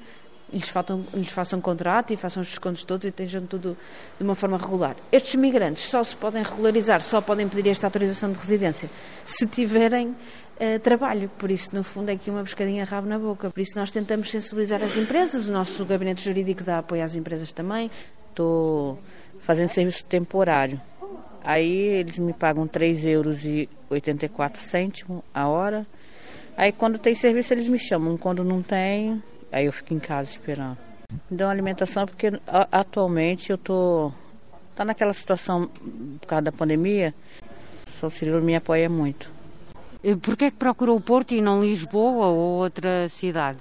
lhes, 0.51 0.69
faltam, 0.69 1.03
lhes 1.13 1.29
façam 1.29 1.59
contrato 1.59 2.13
e 2.13 2.15
façam 2.15 2.41
os 2.41 2.49
descontos 2.49 2.83
todos 2.83 3.05
e 3.05 3.09
estejam 3.09 3.45
tudo 3.45 3.77
de 4.17 4.23
uma 4.23 4.35
forma 4.35 4.57
regular. 4.57 4.95
Estes 5.11 5.35
migrantes 5.35 5.83
só 5.83 6.03
se 6.03 6.15
podem 6.15 6.43
regularizar, 6.43 7.03
só 7.03 7.21
podem 7.21 7.47
pedir 7.47 7.69
esta 7.69 7.87
autorização 7.87 8.31
de 8.31 8.39
residência 8.39 8.89
se 9.25 9.45
tiverem 9.45 10.07
uh, 10.09 10.79
trabalho. 10.81 11.29
Por 11.37 11.51
isso, 11.51 11.69
no 11.73 11.83
fundo, 11.83 12.09
é 12.09 12.13
aqui 12.13 12.29
uma 12.29 12.43
pescadinha 12.43 12.85
rabo 12.85 13.07
na 13.07 13.19
boca. 13.19 13.49
Por 13.49 13.59
isso, 13.59 13.77
nós 13.77 13.91
tentamos 13.91 14.29
sensibilizar 14.29 14.81
as 14.81 14.95
empresas, 14.95 15.47
o 15.47 15.51
nosso 15.51 15.83
gabinete 15.85 16.23
jurídico 16.23 16.63
dá 16.63 16.79
apoio 16.79 17.03
às 17.03 17.15
empresas 17.15 17.51
também. 17.51 17.91
Estou 18.29 18.99
fazendo 19.39 19.69
serviço 19.69 20.05
temporário. 20.05 20.79
Aí 21.43 21.71
eles 21.71 22.17
me 22.17 22.33
pagam 22.33 22.67
3,84 22.67 23.05
euros 23.07 23.45
e 23.45 23.69
a 25.33 25.47
hora. 25.47 25.87
Aí 26.57 26.71
quando 26.71 26.97
tem 26.97 27.15
serviço 27.15 27.53
eles 27.53 27.67
me 27.67 27.79
chamam, 27.79 28.17
quando 28.17 28.43
não 28.43 28.61
tem, 28.61 29.21
Aí 29.51 29.65
eu 29.65 29.73
fico 29.73 29.93
em 29.93 29.99
casa 29.99 30.29
esperando. 30.29 30.77
Me 31.29 31.37
dão 31.37 31.49
alimentação 31.49 32.05
porque 32.05 32.31
atualmente 32.71 33.51
eu 33.51 33.57
tô 33.57 34.11
tá 34.75 34.85
naquela 34.85 35.13
situação 35.13 35.67
por 36.19 36.27
causa 36.27 36.43
da 36.43 36.51
pandemia. 36.51 37.13
São 37.99 38.09
Cirilo 38.09 38.41
me 38.41 38.55
apoia 38.55 38.87
muito. 38.87 39.29
Por 40.21 40.37
que 40.37 40.45
é 40.45 40.51
que 40.51 40.57
procurou 40.57 40.95
o 40.97 41.01
Porto 41.01 41.33
e 41.33 41.41
não 41.41 41.63
Lisboa 41.63 42.27
ou 42.27 42.61
outra 42.61 43.09
cidade? 43.09 43.57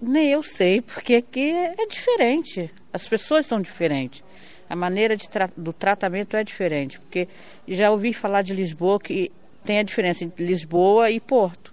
Nem 0.00 0.30
eu 0.30 0.42
sei, 0.42 0.80
porque 0.80 1.16
aqui 1.16 1.50
é 1.50 1.86
diferente. 1.86 2.70
As 2.92 3.08
pessoas 3.08 3.46
são 3.46 3.60
diferentes. 3.60 4.22
A 4.68 4.76
maneira 4.76 5.16
tra 5.16 5.50
do 5.56 5.72
tratamento 5.72 6.36
é 6.36 6.44
diferente. 6.44 7.00
Porque 7.00 7.28
já 7.66 7.90
ouvi 7.90 8.12
falar 8.12 8.42
de 8.42 8.54
Lisboa 8.54 9.00
que 9.00 9.32
tem 9.64 9.78
a 9.78 9.82
diferença 9.82 10.24
entre 10.24 10.44
Lisboa 10.44 11.10
e 11.10 11.18
Porto. 11.18 11.72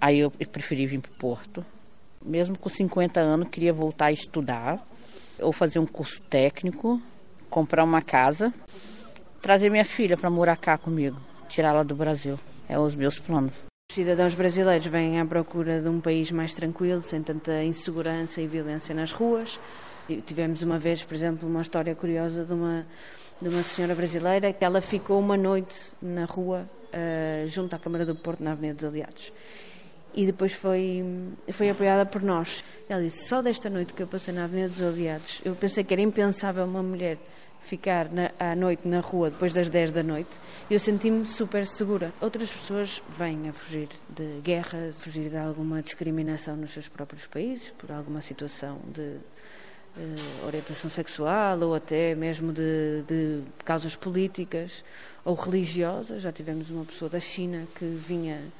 Aí 0.00 0.18
eu 0.18 0.30
preferi 0.30 0.86
vir 0.86 1.00
para 1.00 1.10
Porto. 1.18 1.64
Mesmo 2.24 2.58
com 2.58 2.68
50 2.68 3.18
anos, 3.18 3.48
queria 3.48 3.72
voltar 3.72 4.06
a 4.06 4.12
estudar, 4.12 4.86
ou 5.40 5.52
fazer 5.52 5.78
um 5.78 5.86
curso 5.86 6.20
técnico, 6.28 7.00
comprar 7.48 7.82
uma 7.82 8.02
casa, 8.02 8.52
trazer 9.40 9.70
minha 9.70 9.86
filha 9.86 10.18
para 10.18 10.28
morar 10.28 10.56
cá 10.58 10.76
comigo, 10.76 11.18
tirá-la 11.48 11.82
do 11.82 11.94
Brasil. 11.94 12.38
É 12.68 12.78
os 12.78 12.94
meus 12.94 13.18
planos. 13.18 13.54
Os 13.90 13.94
cidadãos 13.94 14.34
brasileiros 14.34 14.86
vêm 14.86 15.18
à 15.18 15.24
procura 15.24 15.80
de 15.80 15.88
um 15.88 15.98
país 15.98 16.30
mais 16.30 16.54
tranquilo, 16.54 17.00
sem 17.00 17.22
tanta 17.22 17.64
insegurança 17.64 18.42
e 18.42 18.46
violência 18.46 18.94
nas 18.94 19.12
ruas. 19.12 19.58
Tivemos 20.26 20.62
uma 20.62 20.78
vez, 20.78 21.02
por 21.02 21.14
exemplo, 21.14 21.48
uma 21.48 21.62
história 21.62 21.94
curiosa 21.94 22.44
de 22.44 22.52
uma, 22.52 22.86
de 23.40 23.48
uma 23.48 23.62
senhora 23.62 23.94
brasileira 23.94 24.52
que 24.52 24.64
ela 24.64 24.82
ficou 24.82 25.18
uma 25.18 25.38
noite 25.38 25.94
na 26.02 26.26
rua, 26.26 26.68
uh, 26.92 27.46
junto 27.48 27.74
à 27.74 27.78
Câmara 27.78 28.04
do 28.04 28.14
Porto, 28.14 28.44
na 28.44 28.52
Avenida 28.52 28.74
dos 28.74 28.84
Aliados 28.84 29.32
e 30.14 30.26
depois 30.26 30.52
foi, 30.52 31.04
foi 31.52 31.70
apoiada 31.70 32.04
por 32.04 32.22
nós. 32.22 32.64
Ela 32.88 33.02
disse: 33.02 33.28
Só 33.28 33.42
desta 33.42 33.70
noite 33.70 33.94
que 33.94 34.02
eu 34.02 34.06
passei 34.06 34.34
na 34.34 34.44
Avenida 34.44 34.68
dos 34.68 34.82
Aliados, 34.82 35.40
eu 35.44 35.54
pensei 35.54 35.84
que 35.84 35.94
era 35.94 36.02
impensável 36.02 36.64
uma 36.64 36.82
mulher 36.82 37.18
ficar 37.62 38.10
na, 38.10 38.30
à 38.38 38.56
noite 38.56 38.86
na 38.88 39.00
rua 39.00 39.30
depois 39.30 39.52
das 39.52 39.68
10 39.68 39.92
da 39.92 40.02
noite. 40.02 40.30
Eu 40.70 40.78
senti-me 40.78 41.26
super 41.26 41.66
segura. 41.66 42.12
Outras 42.20 42.50
pessoas 42.50 43.02
vêm 43.18 43.48
a 43.48 43.52
fugir 43.52 43.88
de 44.08 44.40
guerras, 44.42 45.02
fugir 45.02 45.28
de 45.28 45.36
alguma 45.36 45.82
discriminação 45.82 46.56
nos 46.56 46.72
seus 46.72 46.88
próprios 46.88 47.26
países, 47.26 47.70
por 47.70 47.92
alguma 47.92 48.20
situação 48.20 48.78
de 48.92 49.00
uh, 49.96 50.46
orientação 50.46 50.88
sexual 50.88 51.60
ou 51.60 51.74
até 51.74 52.14
mesmo 52.14 52.52
de, 52.52 53.02
de 53.06 53.42
causas 53.64 53.94
políticas 53.94 54.84
ou 55.24 55.34
religiosas. 55.34 56.22
Já 56.22 56.32
tivemos 56.32 56.70
uma 56.70 56.84
pessoa 56.84 57.08
da 57.08 57.20
China 57.20 57.66
que 57.74 57.84
vinha 57.84 58.36
eh, 58.36 58.59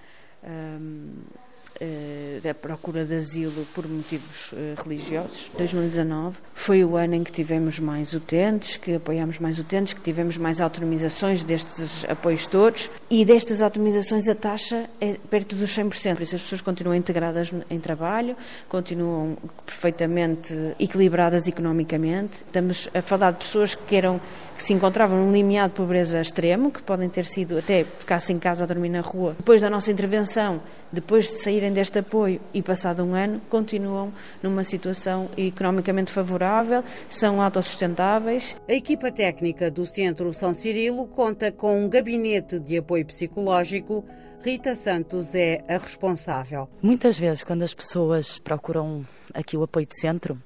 da 2.42 2.52
procura 2.52 3.04
de 3.04 3.14
asilo 3.14 3.66
por 3.75 3.88
motivos 3.88 4.52
eh, 4.52 4.75
religiosos. 4.82 5.50
2019 5.56 6.37
foi 6.54 6.85
o 6.85 6.94
ano 6.97 7.14
em 7.14 7.25
que 7.25 7.32
tivemos 7.32 7.78
mais 7.78 8.12
utentes, 8.12 8.76
que 8.76 8.94
apoiámos 8.94 9.38
mais 9.38 9.59
utentes, 9.59 9.94
que 9.94 10.00
tivemos 10.00 10.37
mais 10.37 10.61
autonomizações 10.61 11.42
destes 11.42 12.04
apoios 12.04 12.47
todos 12.47 12.90
e 13.09 13.25
destas 13.25 13.62
autonomizações 13.62 14.28
a 14.28 14.35
taxa 14.35 14.90
é 15.00 15.14
perto 15.30 15.56
dos 15.56 15.70
100%. 15.70 16.16
Por 16.16 16.23
isso 16.23 16.35
as 16.35 16.42
pessoas 16.42 16.61
continuam 16.61 16.94
integradas 16.94 17.50
em 17.70 17.80
trabalho, 17.80 18.37
continuam 18.68 19.38
perfeitamente 19.64 20.54
equilibradas 20.78 21.47
economicamente. 21.47 22.42
Estamos 22.47 22.90
a 22.92 23.00
falar 23.00 23.30
de 23.30 23.38
pessoas 23.38 23.75
que 23.75 23.97
eram 23.97 24.20
que 24.60 24.66
se 24.66 24.74
encontravam 24.74 25.16
num 25.16 25.32
limiar 25.32 25.70
de 25.70 25.74
pobreza 25.74 26.20
extremo, 26.20 26.70
que 26.70 26.82
podem 26.82 27.08
ter 27.08 27.24
sido 27.24 27.56
até 27.56 27.82
ficar-se 27.82 28.30
em 28.30 28.38
casa 28.38 28.64
a 28.64 28.66
dormir 28.66 28.90
na 28.90 29.00
rua. 29.00 29.34
Depois 29.38 29.62
da 29.62 29.70
nossa 29.70 29.90
intervenção, 29.90 30.60
depois 30.92 31.24
de 31.28 31.38
saírem 31.38 31.72
deste 31.72 32.00
apoio 32.00 32.38
e 32.52 32.60
passado 32.60 33.02
um 33.02 33.14
ano, 33.14 33.40
continuam 33.48 34.12
numa 34.42 34.62
situação 34.62 35.30
economicamente 35.34 36.10
favorável, 36.12 36.84
são 37.08 37.40
autossustentáveis. 37.40 38.54
A 38.68 38.74
equipa 38.74 39.10
técnica 39.10 39.70
do 39.70 39.86
Centro 39.86 40.30
São 40.34 40.52
Cirilo 40.52 41.06
conta 41.06 41.50
com 41.50 41.82
um 41.82 41.88
gabinete 41.88 42.60
de 42.60 42.76
apoio 42.76 43.06
psicológico 43.06 44.04
Rita 44.42 44.74
Santos 44.74 45.34
é 45.34 45.62
a 45.68 45.76
responsável. 45.76 46.66
Muitas 46.82 47.18
vezes, 47.18 47.44
quando 47.44 47.62
as 47.62 47.74
pessoas 47.74 48.38
procuram 48.38 49.06
aqui 49.34 49.54
o 49.54 49.62
apoio 49.62 49.86
do 49.86 49.94
centro, 49.94 50.38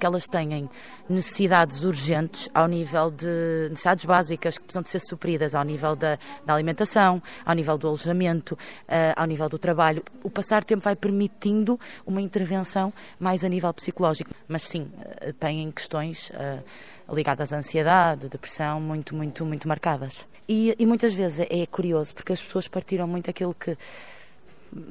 que 0.00 0.06
elas 0.06 0.26
têm 0.26 0.68
necessidades 1.08 1.84
urgentes 1.84 2.48
ao 2.54 2.66
nível 2.66 3.10
de 3.10 3.68
necessidades 3.68 4.06
básicas 4.06 4.56
que 4.56 4.64
precisam 4.64 4.82
de 4.82 4.88
ser 4.88 5.00
supridas 5.00 5.54
ao 5.54 5.62
nível 5.62 5.94
da, 5.94 6.18
da 6.44 6.54
alimentação, 6.54 7.22
ao 7.44 7.54
nível 7.54 7.76
do 7.76 7.86
alojamento, 7.86 8.54
uh, 8.54 9.14
ao 9.14 9.26
nível 9.26 9.48
do 9.48 9.58
trabalho. 9.58 10.02
O 10.24 10.30
passar 10.30 10.64
tempo 10.64 10.82
vai 10.82 10.96
permitindo 10.96 11.78
uma 12.06 12.20
intervenção 12.20 12.92
mais 13.18 13.44
a 13.44 13.48
nível 13.48 13.72
psicológico. 13.74 14.30
Mas 14.48 14.62
sim, 14.62 14.90
uh, 14.96 15.32
têm 15.34 15.70
questões 15.70 16.30
uh, 16.30 17.14
ligadas 17.14 17.52
à 17.52 17.58
ansiedade, 17.58 18.28
depressão, 18.28 18.80
muito, 18.80 19.14
muito, 19.14 19.44
muito 19.44 19.68
marcadas. 19.68 20.26
E, 20.48 20.74
e 20.78 20.86
muitas 20.86 21.12
vezes 21.12 21.46
é 21.50 21.66
curioso 21.66 22.14
porque 22.14 22.32
as 22.32 22.42
pessoas 22.42 22.66
partiram 22.66 23.06
muito 23.06 23.28
aquilo 23.28 23.54
que 23.54 23.76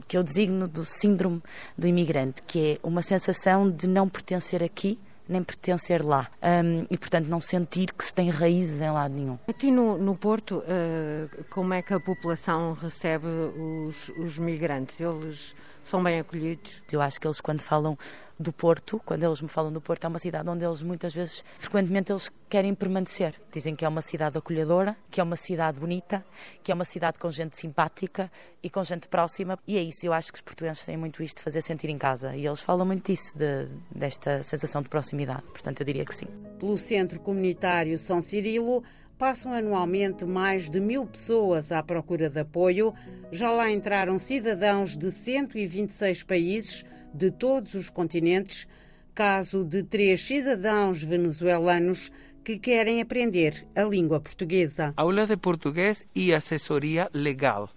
que 0.08 0.18
eu 0.18 0.24
designo 0.24 0.68
do 0.68 0.84
síndrome 0.84 1.42
do 1.78 1.88
imigrante, 1.88 2.42
que 2.44 2.74
é 2.74 2.88
uma 2.88 3.02
sensação 3.02 3.70
de 3.70 3.88
não 3.88 4.08
pertencer 4.08 4.64
aqui 4.64 5.00
nem 5.30 5.44
pertencer 5.44 6.04
lá 6.04 6.28
um, 6.42 6.84
e, 6.90 6.98
portanto, 6.98 7.28
não 7.28 7.40
sentir 7.40 7.94
que 7.94 8.04
se 8.04 8.12
tem 8.12 8.32
raízes 8.32 8.82
em 8.82 8.90
lado 8.90 9.14
nenhum. 9.14 9.38
Aqui 9.48 9.70
no, 9.70 9.96
no 9.96 10.16
Porto, 10.16 10.58
uh, 10.58 11.44
como 11.52 11.76
é 11.76 11.84
que 11.84 11.94
a 11.94 12.00
população 12.00 12.74
recebe 12.74 13.28
os, 13.28 14.10
os 14.18 14.40
migrantes? 14.40 15.00
Eles 15.00 15.54
são 15.90 16.04
bem 16.04 16.20
acolhidos? 16.20 16.82
Eu 16.92 17.02
acho 17.02 17.20
que 17.20 17.28
eles, 17.28 17.42
quando 17.42 17.62
falam 17.62 17.98
do 18.40 18.54
Porto, 18.54 19.02
quando 19.06 19.24
eles 19.24 19.42
me 19.42 19.50
falam 19.50 19.72
do 19.72 19.82
Porto, 19.82 20.06
é 20.06 20.08
uma 20.08 20.20
cidade 20.20 20.48
onde 20.48 20.64
eles 20.64 20.82
muitas 20.82 21.14
vezes, 21.14 21.44
frequentemente, 21.58 22.12
eles 22.12 22.32
querem 22.48 22.74
permanecer. 22.74 23.36
Dizem 23.52 23.76
que 23.76 23.84
é 23.84 23.88
uma 23.88 24.02
cidade 24.02 24.38
acolhedora, 24.38 24.96
que 25.12 25.20
é 25.20 25.24
uma 25.24 25.36
cidade 25.36 25.80
bonita, 25.80 26.24
que 26.64 26.72
é 26.72 26.76
uma 26.76 26.86
cidade 26.86 27.20
com 27.20 27.30
gente 27.30 27.58
simpática 27.58 28.32
e 28.64 28.70
com 28.70 28.84
gente 28.84 29.08
próxima. 29.08 29.60
E 29.68 29.78
é 29.78 29.82
isso, 29.82 30.06
eu 30.06 30.14
acho 30.14 30.32
que 30.32 30.38
os 30.38 30.42
portugueses 30.42 30.86
têm 30.86 30.96
muito 30.96 31.22
isto 31.22 31.38
de 31.38 31.44
fazer 31.44 31.62
sentir 31.62 31.90
em 31.90 31.98
casa. 31.98 32.36
E 32.36 32.46
eles 32.46 32.62
falam 32.62 32.86
muito 32.86 33.12
disso, 33.12 33.38
de, 33.38 33.68
desta 33.94 34.42
sensação 34.44 34.82
de 34.82 34.90
proximidade. 34.90 35.44
Portanto, 35.44 35.82
eu 35.82 35.86
diria 35.86 36.06
que 36.06 36.16
sim. 36.16 36.28
Pelo 36.60 36.78
Centro 36.78 37.20
Comunitário 37.20 37.98
São 37.98 38.22
Cirilo, 38.22 38.84
passam 39.20 39.52
anualmente 39.52 40.24
mais 40.24 40.70
de 40.70 40.80
mil 40.80 41.06
pessoas 41.06 41.74
à 41.74 41.84
procura 41.84 42.30
de 42.30 42.40
apoio. 42.40 42.94
Já 43.34 43.52
lá 43.52 43.70
entraram 43.70 44.18
cidadãos 44.18 44.96
de 44.98 45.12
126 45.12 46.24
países 46.24 46.86
de 47.14 47.30
todos 47.30 47.74
os 47.74 47.90
continentes, 47.90 48.66
caso 49.14 49.66
de 49.66 49.84
três 49.84 50.22
cidadãos 50.22 51.04
venezuelanos 51.04 52.10
que 52.46 52.58
querem 52.58 53.02
aprender 53.02 53.68
a 53.76 53.84
língua 53.84 54.22
portuguesa. 54.22 54.94
Aulas 54.96 55.28
de 55.28 55.36
português 55.36 56.06
e 56.16 56.34
assessoria 56.34 57.10
legal. 57.14 57.70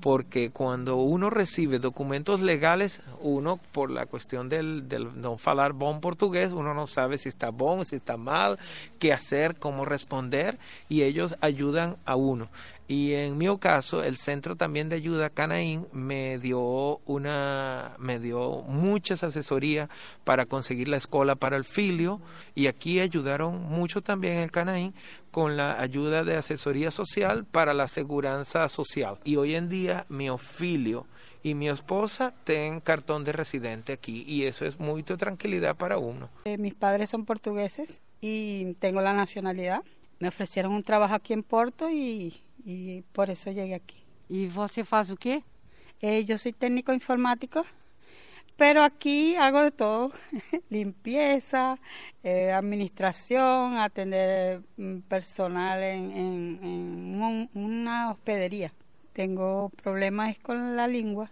Porque 0.00 0.50
cuando 0.50 0.96
uno 0.96 1.30
recibe 1.30 1.78
documentos 1.78 2.40
legales, 2.40 3.00
uno 3.20 3.58
por 3.72 3.90
la 3.90 4.06
cuestión 4.06 4.48
del, 4.48 4.88
del 4.88 5.20
no 5.20 5.36
hablar 5.44 5.72
buen 5.72 6.00
portugués, 6.00 6.52
uno 6.52 6.74
no 6.74 6.86
sabe 6.86 7.18
si 7.18 7.28
está 7.28 7.50
bon, 7.50 7.84
si 7.84 7.96
está 7.96 8.16
mal, 8.16 8.58
qué 8.98 9.12
hacer, 9.12 9.56
cómo 9.56 9.84
responder, 9.84 10.58
y 10.88 11.02
ellos 11.02 11.36
ayudan 11.40 11.96
a 12.04 12.16
uno. 12.16 12.48
Y 12.90 13.14
en 13.14 13.38
mi 13.38 13.46
caso, 13.58 14.02
el 14.02 14.16
Centro 14.16 14.56
también 14.56 14.88
de 14.88 14.96
Ayuda 14.96 15.30
Canaín 15.30 15.86
me 15.92 16.40
dio 16.40 16.98
una, 17.06 17.94
me 18.00 18.18
dio 18.18 18.62
muchas 18.62 19.22
asesorías 19.22 19.88
para 20.24 20.46
conseguir 20.46 20.88
la 20.88 20.96
escuela 20.96 21.36
para 21.36 21.56
el 21.56 21.64
filio 21.64 22.20
y 22.56 22.66
aquí 22.66 22.98
ayudaron 22.98 23.62
mucho 23.62 24.00
también 24.00 24.38
el 24.38 24.50
Canaín 24.50 24.92
con 25.30 25.56
la 25.56 25.80
ayuda 25.80 26.24
de 26.24 26.34
asesoría 26.34 26.90
social 26.90 27.44
para 27.44 27.74
la 27.74 27.86
seguridad 27.86 28.44
social. 28.68 29.20
Y 29.22 29.36
hoy 29.36 29.54
en 29.54 29.68
día 29.68 30.04
mi 30.08 30.26
filio 30.38 31.06
y 31.44 31.54
mi 31.54 31.68
esposa 31.68 32.34
tienen 32.42 32.80
cartón 32.80 33.22
de 33.22 33.30
residente 33.30 33.92
aquí 33.92 34.24
y 34.26 34.46
eso 34.46 34.64
es 34.64 34.80
mucha 34.80 35.16
tranquilidad 35.16 35.76
para 35.76 35.98
uno. 35.98 36.28
Eh, 36.44 36.58
mis 36.58 36.74
padres 36.74 37.10
son 37.10 37.24
portugueses 37.24 38.00
y 38.20 38.74
tengo 38.80 39.00
la 39.00 39.12
nacionalidad. 39.12 39.84
Me 40.18 40.26
ofrecieron 40.26 40.72
un 40.72 40.82
trabajo 40.82 41.14
aquí 41.14 41.34
en 41.34 41.44
Porto 41.44 41.88
y 41.88 42.42
e 42.64 43.04
por 43.12 43.28
isso 43.28 43.44
cheguei 43.44 43.74
aqui. 43.74 43.96
E 44.28 44.46
você 44.46 44.84
faz 44.84 45.10
o 45.10 45.16
quê? 45.16 45.42
Eh, 46.02 46.24
eu 46.28 46.38
sou 46.38 46.52
técnico 46.52 46.92
informático, 46.92 47.64
pero 48.56 48.82
aqui 48.82 49.36
hago 49.36 49.62
de 49.64 49.70
todo: 49.70 50.12
limpieza, 50.70 51.78
eh, 52.22 52.52
administración, 52.52 53.76
atender 53.76 54.62
mm, 54.76 55.00
personal 55.08 55.82
en, 55.82 56.12
en, 56.12 56.60
en 56.62 57.22
un, 57.22 57.50
una 57.54 58.10
hospedería. 58.10 58.72
Tengo 59.12 59.70
problemas 59.82 60.38
con 60.38 60.76
la 60.76 60.86
lengua. 60.86 61.30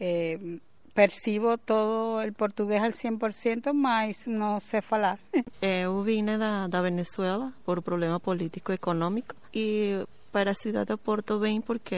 Eh, 0.00 0.60
percibo 0.98 1.58
todo 1.58 2.18
o 2.18 2.32
português 2.32 2.82
al 2.82 2.92
100%, 2.92 3.72
mas 3.72 4.26
não 4.26 4.58
sei 4.58 4.80
falar. 4.80 5.16
Eu 5.62 6.02
vim 6.02 6.24
da, 6.24 6.66
da 6.66 6.82
Venezuela 6.82 7.52
por 7.64 7.80
problema 7.82 8.18
político 8.18 8.72
econômico 8.72 9.36
e 9.54 10.04
para 10.32 10.50
a 10.50 10.54
cidade 10.54 10.92
de 10.92 10.96
Porto 10.96 11.38
bem 11.38 11.60
porque 11.60 11.94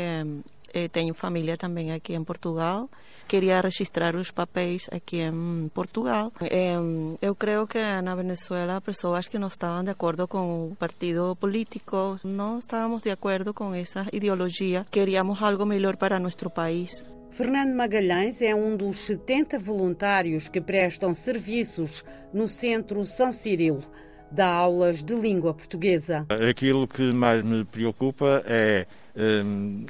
eh, 0.73 0.89
tenho 0.89 1.15
família 1.15 1.57
também 1.57 1.93
aqui 1.93 2.15
em 2.15 2.25
Portugal. 2.25 2.89
Queria 3.27 3.61
registrar 3.61 4.17
os 4.17 4.31
papéis 4.31 4.89
aqui 4.91 5.21
em 5.21 5.69
Portugal. 5.73 6.33
Eh, 6.41 6.77
eu 7.21 7.35
creio 7.35 7.67
que 7.67 7.79
na 8.03 8.15
Venezuela 8.15 8.81
pessoas 8.81 9.29
que 9.29 9.39
não 9.39 9.49
estavam 9.49 9.85
de 9.85 9.91
acordo 9.91 10.27
com 10.27 10.71
o 10.71 10.77
partido 10.77 11.37
político, 11.37 12.19
não 12.25 12.59
estávamos 12.59 13.03
de 13.03 13.11
acordo 13.11 13.53
com 13.55 13.75
essa 13.75 14.07
ideologia. 14.13 14.87
Queríamos 14.91 15.43
algo 15.43 15.65
melhor 15.65 15.97
para 15.97 16.19
nosso 16.19 16.51
país. 16.51 17.05
Fernando 17.31 17.75
Magalhães 17.77 18.43
é 18.43 18.53
um 18.55 18.77
dos 18.77 18.97
70 18.99 19.59
voluntários 19.61 20.49
que 20.49 20.61
prestam 20.61 21.15
serviços 21.15 22.05
no 22.33 22.49
Centro 22.49 23.07
São 23.07 23.33
Cirilo 23.33 23.85
dá 24.31 24.47
aulas 24.47 25.03
de 25.03 25.15
língua 25.15 25.53
portuguesa. 25.53 26.27
Aquilo 26.49 26.87
que 26.87 27.13
mais 27.13 27.43
me 27.43 27.65
preocupa 27.65 28.43
é 28.47 28.87
um, 29.17 29.85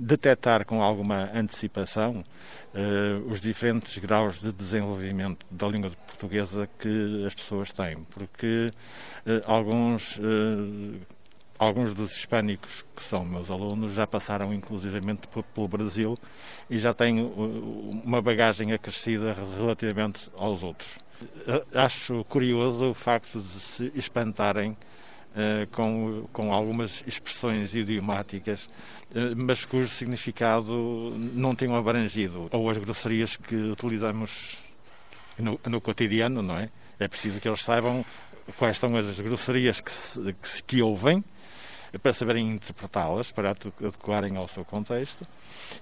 detectar 0.00 0.64
com 0.64 0.82
alguma 0.82 1.30
antecipação 1.34 2.24
uh, 2.74 3.30
os 3.30 3.40
diferentes 3.40 3.96
graus 3.98 4.40
de 4.40 4.52
desenvolvimento 4.52 5.46
da 5.50 5.68
língua 5.68 5.90
portuguesa 6.06 6.68
que 6.78 7.24
as 7.26 7.34
pessoas 7.34 7.72
têm, 7.72 7.98
porque 8.10 8.70
uh, 9.26 9.42
alguns 9.46 10.18
uh, 10.18 10.94
alguns 11.58 11.92
dos 11.92 12.12
hispânicos 12.16 12.84
que 12.94 13.02
são 13.02 13.24
meus 13.24 13.50
alunos 13.50 13.92
já 13.92 14.06
passaram 14.06 14.54
inclusivamente 14.54 15.22
pelo 15.54 15.66
Brasil 15.66 16.16
e 16.70 16.78
já 16.78 16.94
têm 16.94 17.20
uma 17.20 18.22
bagagem 18.22 18.72
acrescida 18.72 19.36
relativamente 19.56 20.30
aos 20.36 20.62
outros. 20.62 20.98
Acho 21.74 22.24
curioso 22.24 22.90
o 22.90 22.94
facto 22.94 23.40
de 23.40 23.60
se 23.60 23.92
espantarem 23.94 24.70
uh, 24.72 25.66
com, 25.72 26.26
com 26.32 26.52
algumas 26.52 27.02
expressões 27.06 27.74
idiomáticas, 27.74 28.64
uh, 29.10 29.34
mas 29.36 29.64
cujo 29.64 29.88
significado 29.88 31.12
não 31.34 31.54
tenham 31.54 31.76
abrangido, 31.76 32.48
ou 32.52 32.70
as 32.70 32.78
grosserias 32.78 33.36
que 33.36 33.54
utilizamos 33.54 34.58
no, 35.38 35.58
no 35.66 35.80
cotidiano, 35.80 36.42
não 36.42 36.56
é? 36.56 36.70
É 36.98 37.06
preciso 37.06 37.40
que 37.40 37.48
eles 37.48 37.62
saibam 37.62 38.04
quais 38.56 38.78
são 38.78 38.96
as 38.96 39.18
grosserias 39.20 39.80
que, 39.80 39.90
se, 39.90 40.32
que, 40.34 40.48
se, 40.48 40.62
que 40.62 40.82
ouvem 40.82 41.22
para 42.02 42.12
saberem 42.12 42.50
interpretá-las, 42.50 43.30
para 43.30 43.50
adequarem 43.50 44.36
ao 44.36 44.46
seu 44.48 44.64
contexto 44.64 45.26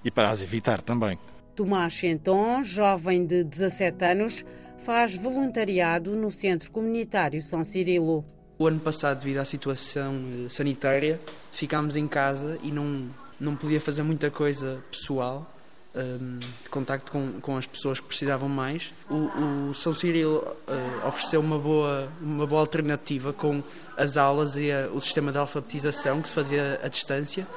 e 0.03 0.11
para 0.11 0.29
as 0.29 0.41
evitar 0.41 0.81
também. 0.81 1.17
Tomás 1.55 1.93
Chenton, 1.93 2.63
jovem 2.63 3.25
de 3.25 3.43
17 3.43 4.05
anos, 4.05 4.45
faz 4.85 5.15
voluntariado 5.15 6.15
no 6.15 6.29
Centro 6.29 6.71
Comunitário 6.71 7.41
São 7.41 7.63
Cirilo. 7.63 8.25
O 8.59 8.67
ano 8.67 8.79
passado, 8.79 9.19
devido 9.19 9.37
à 9.37 9.45
situação 9.45 10.15
eh, 10.45 10.49
sanitária, 10.49 11.19
ficámos 11.51 11.95
em 11.95 12.07
casa 12.07 12.57
e 12.63 12.71
não, 12.71 13.09
não 13.39 13.55
podia 13.55 13.79
fazer 13.79 14.03
muita 14.03 14.31
coisa 14.31 14.83
pessoal. 14.89 15.53
um, 15.95 16.37
de 16.37 16.69
contacto 16.69 17.11
com, 17.11 17.39
com 17.41 17.57
as 17.57 17.65
pessoas 17.65 17.99
que 17.99 18.07
precisavam 18.07 18.47
mais. 18.47 18.93
O, 19.09 19.69
o 19.69 19.73
São 19.73 19.93
Cirilo 19.93 20.37
uh, 20.67 21.07
ofereceu 21.07 21.39
uma 21.39 21.57
boa, 21.57 22.11
uma 22.21 22.45
boa 22.45 22.61
alternativa 22.61 23.33
com 23.33 23.63
as 23.95 24.15
aulas 24.15 24.55
e 24.57 24.71
a, 24.71 24.89
o 24.93 25.01
sistema 25.01 25.31
de 25.31 25.39
alfabetização 25.39 26.21
que 26.21 26.29
se 26.29 26.35
fazia 26.35 26.79
à 26.83 26.87
distância. 26.87 27.47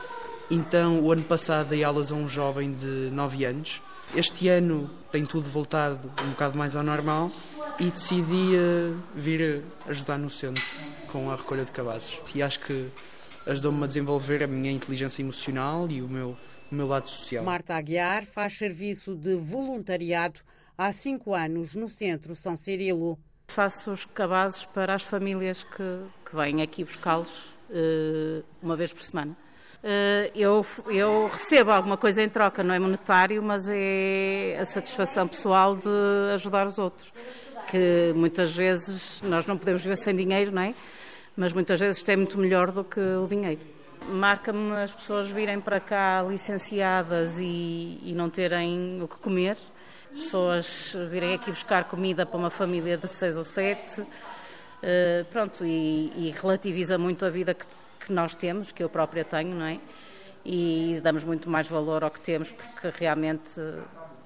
Então, 0.50 1.00
o 1.00 1.12
ano 1.12 1.22
passado 1.22 1.68
dei 1.68 1.84
aulas 1.84 2.10
a 2.10 2.14
um 2.14 2.28
jovem 2.28 2.72
de 2.72 3.10
9 3.12 3.44
anos. 3.44 3.82
Este 4.16 4.48
ano 4.48 4.90
tem 5.10 5.24
tudo 5.24 5.48
voltado 5.48 6.10
um 6.24 6.30
bocado 6.30 6.56
mais 6.56 6.76
ao 6.76 6.82
normal 6.82 7.30
e 7.78 7.90
decidi 7.90 8.56
uh, 8.56 8.96
vir 9.14 9.62
ajudar 9.88 10.18
no 10.18 10.30
centro 10.30 10.62
com 11.08 11.30
a 11.30 11.36
recolha 11.36 11.64
de 11.64 11.72
cabazes. 11.72 12.18
E 12.34 12.42
acho 12.42 12.60
que 12.60 12.88
ajudou-me 13.46 13.84
a 13.84 13.86
desenvolver 13.86 14.42
a 14.42 14.46
minha 14.46 14.70
inteligência 14.70 15.22
emocional 15.22 15.88
e 15.90 16.02
o 16.02 16.08
meu 16.08 16.36
o 16.70 16.74
meu 16.74 16.86
lado 16.86 17.08
social. 17.08 17.44
Marta 17.44 17.74
Aguiar 17.74 18.24
faz 18.24 18.56
serviço 18.56 19.16
de 19.16 19.34
voluntariado 19.34 20.40
há 20.78 20.92
cinco 20.92 21.34
anos 21.34 21.74
no 21.74 21.88
Centro 21.88 22.36
São 22.36 22.56
Cirilo. 22.56 23.18
Faço 23.48 23.90
os 23.90 24.04
cabazes 24.04 24.64
para 24.64 24.94
as 24.94 25.02
famílias 25.02 25.64
que, 25.64 26.04
que 26.24 26.36
vêm 26.36 26.62
aqui 26.62 26.84
buscá-los 26.84 27.56
uh, 27.70 28.44
uma 28.62 28.76
vez 28.76 28.92
por 28.92 29.02
semana. 29.02 29.36
Uh, 29.82 30.30
eu, 30.34 30.66
eu 30.88 31.30
recebo 31.32 31.70
alguma 31.70 31.96
coisa 31.96 32.22
em 32.22 32.28
troca, 32.28 32.62
não 32.62 32.74
é 32.74 32.78
monetário, 32.78 33.42
mas 33.42 33.66
é 33.66 34.58
a 34.60 34.64
satisfação 34.66 35.26
pessoal 35.26 35.74
de 35.74 35.88
ajudar 36.34 36.66
os 36.66 36.78
outros. 36.78 37.12
Que 37.68 38.12
muitas 38.14 38.54
vezes 38.54 39.22
nós 39.22 39.46
não 39.46 39.56
podemos 39.56 39.82
viver 39.82 39.96
sem 39.96 40.14
dinheiro, 40.14 40.52
não 40.52 40.62
é? 40.62 40.74
Mas 41.36 41.52
muitas 41.52 41.80
vezes 41.80 42.06
é 42.06 42.16
muito 42.16 42.36
melhor 42.36 42.70
do 42.70 42.84
que 42.84 43.00
o 43.00 43.26
dinheiro. 43.26 43.60
Marca-me 44.08 44.72
as 44.76 44.92
pessoas 44.92 45.28
virem 45.28 45.60
para 45.60 45.80
cá 45.80 46.22
licenciadas 46.28 47.38
e, 47.38 47.98
e 48.02 48.12
não 48.14 48.28
terem 48.28 49.00
o 49.02 49.08
que 49.08 49.16
comer. 49.16 49.56
Pessoas 50.12 50.94
virem 51.10 51.34
aqui 51.34 51.50
buscar 51.50 51.84
comida 51.84 52.26
para 52.26 52.36
uma 52.36 52.50
família 52.50 52.96
de 52.98 53.08
seis 53.08 53.36
ou 53.36 53.44
sete. 53.44 54.00
Uh, 54.00 55.24
pronto, 55.30 55.64
e, 55.64 56.12
e, 56.16 56.34
relativiza 56.40 56.96
muito 56.96 57.24
a 57.24 57.30
vida 57.30 57.52
que, 57.52 57.66
que, 58.00 58.12
nós 58.12 58.34
temos, 58.34 58.72
que 58.72 58.82
eu 58.82 58.88
própria 58.88 59.24
tenho, 59.24 59.54
não 59.54 59.66
é? 59.66 59.78
E 60.44 61.00
damos 61.02 61.22
muito 61.22 61.50
mais 61.50 61.68
valor 61.68 62.02
ao 62.02 62.10
que 62.10 62.20
temos, 62.20 62.50
porque 62.50 62.92
realmente 62.98 63.50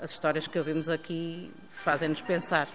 as 0.01 0.11
histórias 0.11 0.47
que 0.47 0.59
ouvimos 0.59 0.89
aqui 0.89 1.51
fazem-nos 1.73 2.23
pensar. 2.23 2.69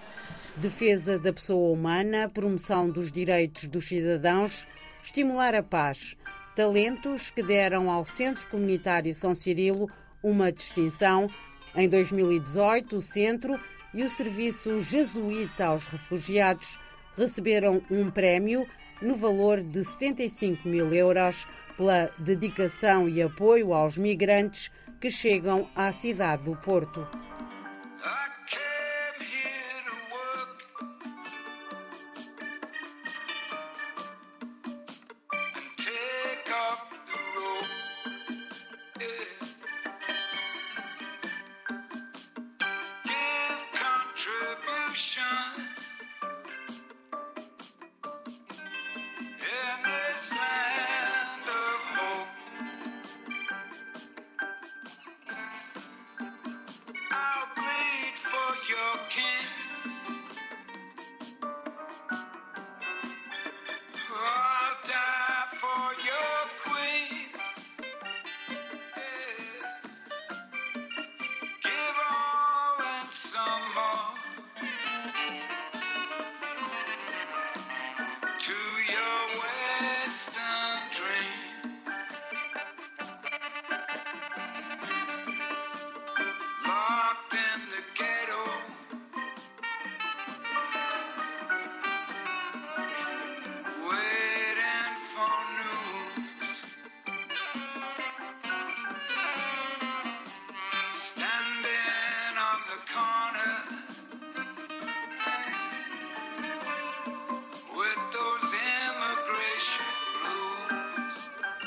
Defesa 0.56 1.18
da 1.18 1.32
pessoa 1.32 1.72
humana, 1.72 2.28
promoção 2.28 2.88
dos 2.88 3.10
direitos 3.10 3.66
dos 3.66 3.88
cidadãos, 3.88 4.66
estimular 5.02 5.54
a 5.54 5.62
paz 5.62 6.16
talentos 6.54 7.30
que 7.30 7.42
deram 7.42 7.90
ao 7.90 8.04
Centro 8.04 8.46
Comunitário 8.48 9.14
São 9.14 9.34
Cirilo 9.34 9.88
uma 10.22 10.52
distinção. 10.52 11.28
Em 11.74 11.88
2018, 11.88 12.96
o 12.96 13.00
Centro 13.00 13.58
e 13.94 14.02
o 14.02 14.10
Serviço 14.10 14.80
Jesuíta 14.80 15.66
aos 15.66 15.86
Refugiados 15.86 16.78
receberam 17.16 17.80
um 17.90 18.10
prémio 18.10 18.66
no 19.00 19.14
valor 19.14 19.62
de 19.62 19.84
75 19.84 20.68
mil 20.68 20.92
euros 20.94 21.46
pela 21.76 22.10
dedicação 22.18 23.08
e 23.08 23.22
apoio 23.22 23.72
aos 23.72 23.96
migrantes 23.96 24.70
que 25.00 25.10
chegam 25.10 25.68
à 25.74 25.90
cidade 25.92 26.44
do 26.44 26.56
Porto. 26.56 27.06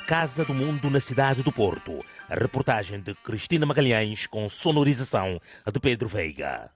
Casa 0.08 0.44
do 0.44 0.54
Mundo 0.54 0.90
na 0.90 1.00
cidade 1.00 1.42
do 1.42 1.52
Porto. 1.52 2.04
A 2.30 2.36
reportagem 2.36 3.00
de 3.00 3.16
Cristina 3.16 3.66
Magalhães 3.66 4.28
com 4.28 4.50
sonorização 4.50 5.40
de 5.72 5.80
Pedro 5.80 6.10
Veiga. 6.10 6.70